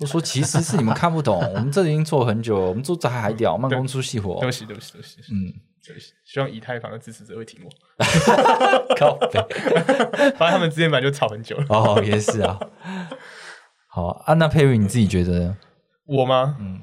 [0.00, 4.46] 我说其实是你们看不懂，我们这里已经做很久了，我们做这还还屌，慢工出细活对。
[4.46, 5.52] 不起，对不起，对不起，嗯，
[5.86, 7.70] 对不起，希望以太坊的支持者会听我
[8.96, 9.28] 靠北
[10.38, 11.66] 反正他们之前本来就吵很久了。
[11.68, 12.58] 哦，也是啊。
[13.88, 15.56] 好啊，那佩瑞你自己觉得呢？
[16.06, 16.56] 我吗？
[16.58, 16.80] 嗯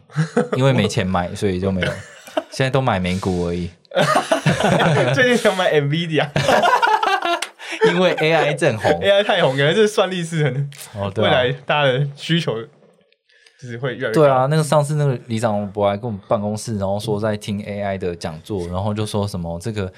[0.55, 1.91] 因为没钱买， 所以就没有。
[2.51, 3.69] 现在都买美股而已，
[5.13, 6.29] 最近想买 NVIDIA，AI
[7.91, 9.23] 因为 AI 正红，AI。
[9.23, 12.55] 太红，感觉这个算力是很哦，对未来啊，大家的需求
[13.61, 19.91] 就是会越来越对啊，那个上次那个李长博来跟我们办公室，然后说在听 AI 的讲座，然后就说什么这个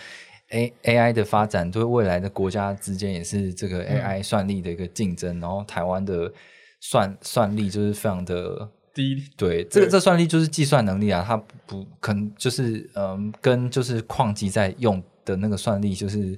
[0.50, 6.32] A AI 的发展对未来的国家之间也是这个 AI 算力的一个竞争，然后台湾的
[6.80, 8.70] 算算力就是非常的。
[8.92, 16.38] 低，对，这个对这算力就是计算能力啊，它不不可能就是嗯，跟就是矿机在用的那个算力就是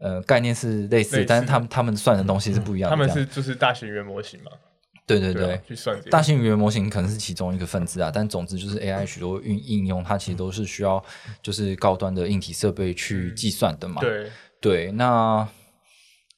[0.00, 1.26] 呃概念是类似，类似。
[1.28, 2.96] 但是他们他们算的东西是不一样的。
[2.96, 4.50] 他们是就是大型语言模型嘛，
[5.18, 11.02] 对对对对啊，去算大型语言模型可能是其中一个分支啊，但总之就是 AI 许多运应用，它其实都是需要
[11.42, 14.00] 就是高端的硬体设备去计算的嘛。
[14.00, 15.46] 对，对，那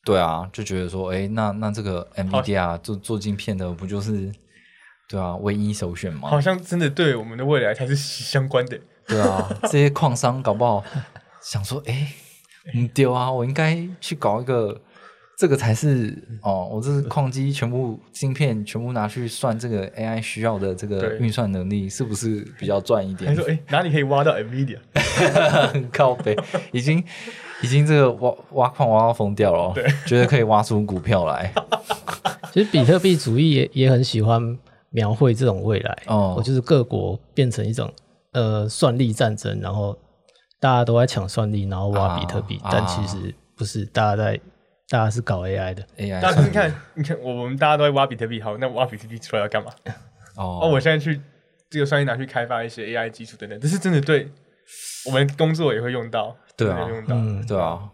[0.05, 4.31] 对啊，就觉得说，哎，那那这个 NVIDIA 做做晶片的不就是
[5.09, 6.29] 对啊唯一首选吗？
[6.29, 8.79] 好像真的对我们的未来才是相关的。
[9.07, 10.85] 对啊， 这些矿商搞不好
[11.43, 12.12] 想说，哎，
[12.75, 14.81] 你，丢啊，我应该去搞一个，
[15.37, 21.18] 这个才是哦，我这是矿机全部晶片全部拿去算这个 AI 需要的这个对。
[21.18, 23.35] 运算能力，是不是比较赚一点？
[23.35, 23.51] 他说：“？
[23.51, 24.78] 哎、哪里可以挖到 NVIDIA？
[25.93, 26.37] 靠北，
[26.70, 27.03] 已经
[27.62, 29.85] 已经这个挖挖矿挖到疯掉了哦，对。
[30.07, 31.53] 觉得可以挖出股票来。
[32.53, 34.57] 其实比特币主义也也很喜欢
[34.91, 36.35] 描绘这种未来，哦。
[36.39, 37.93] 我就是各国变成一种
[38.30, 39.99] 呃算力战争，然后
[40.61, 42.70] 大家都在抢算力，然后挖比特币，啊。
[42.70, 44.41] 但其实不是，大家在
[44.89, 49.70] 大家是搞 AI 的，AI 大家你看，你看，我们大家都在挖比特币，好，那挖比特币出来要干嘛？
[50.37, 51.20] 哦，哦，我现在去
[51.70, 54.30] 这个算力拿去开发一些 AI 基础等等，这是真的对
[55.07, 56.89] 我们工作也会用到，对啊。
[56.89, 57.91] 用到，嗯，对啊，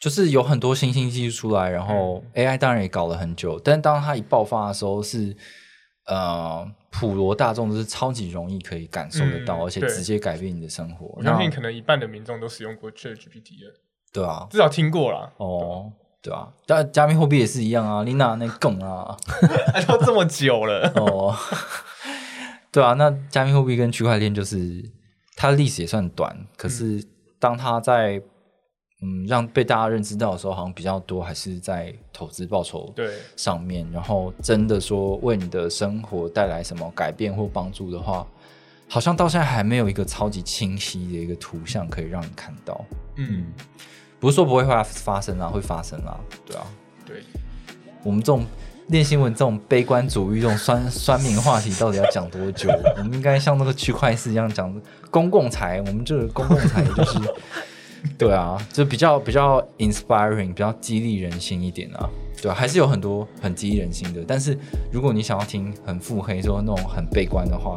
[0.00, 5.34] 就是有很多新兴技术出来，然后 AI 当然也搞了很久，但当它一爆发的时候是，
[6.06, 11.06] 呃，普罗大众都是超级容易可以感受得到，嗯而且直接改变你的生活。
[11.16, 13.74] 我相信可能一半的民众都使用过 ChatGPT 了，
[14.12, 15.32] 对啊，至少听过啦。
[15.38, 15.92] 哦，
[16.22, 19.16] 对啊，加加密货币也是一样啊，你拿那梗啊，
[19.74, 21.36] 哎，都这么久了， 哦，
[22.70, 24.88] 对啊，那加密货币跟区块链就是
[25.34, 27.04] 它的历史也算短，可是
[27.40, 28.22] 当它在
[29.02, 38.24] 嗯让被大家认知到的时候，好像比较多还是在投资报酬对，上面，然后真的说为你的生活带来什么改变或帮助的话，
[38.88, 42.80] 好像到现在还没有一个超级清晰的一个图像可以让你看到。
[43.16, 43.52] 嗯，
[44.22, 46.16] 不是说不会发发生啊，会发生啊，
[46.46, 46.62] 对啊。
[47.04, 47.16] 对，
[48.04, 48.46] 我们这种
[48.86, 52.70] 练新闻这种悲观主义、这种酸 酸民话题，到底要讲多久？
[52.98, 54.72] 我们应该像那个区块链一样讲
[55.10, 57.18] 公共财，我们这个公共财就是，
[58.16, 62.08] 对啊，就比较比较 inspiring，比较激励人心一点啊。
[62.40, 64.24] 对啊，还是有很多很激励人心的。
[64.24, 64.56] 但是
[64.92, 67.76] 如果你想要听很腹黑、说那种很悲观的话，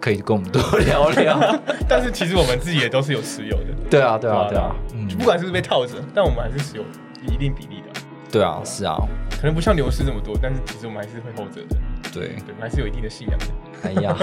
[0.00, 1.38] 可以跟我们多聊聊。
[1.88, 6.84] 但是其实我们自己也都是有持有的，对啊，对啊，对对啊啊，嗯，不管是不是被套着，但我们还是持有
[7.26, 8.96] 一定比例的，对啊，是啊，
[9.40, 11.76] 可能不像流失这么多，但是其实我们还是会 hold 着的，
[12.12, 13.46] 对，对，我们还是有一定的信仰的。
[13.84, 14.16] 哎呀，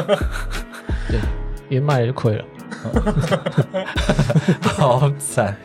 [1.70, 2.44] 连卖了就亏了。
[4.64, 5.56] 好惨，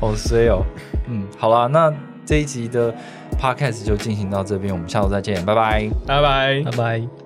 [0.00, 0.64] 好衰哦。
[1.08, 1.92] 嗯，好啦，那
[2.24, 2.94] 这一集的
[3.38, 5.90] podcast 就进行到这边，我们下周再见，拜拜。
[6.06, 6.70] 拜拜拜。
[6.76, 7.21] 拜。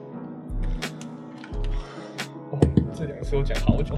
[3.27, 3.97] 哦这两个是我讲好久。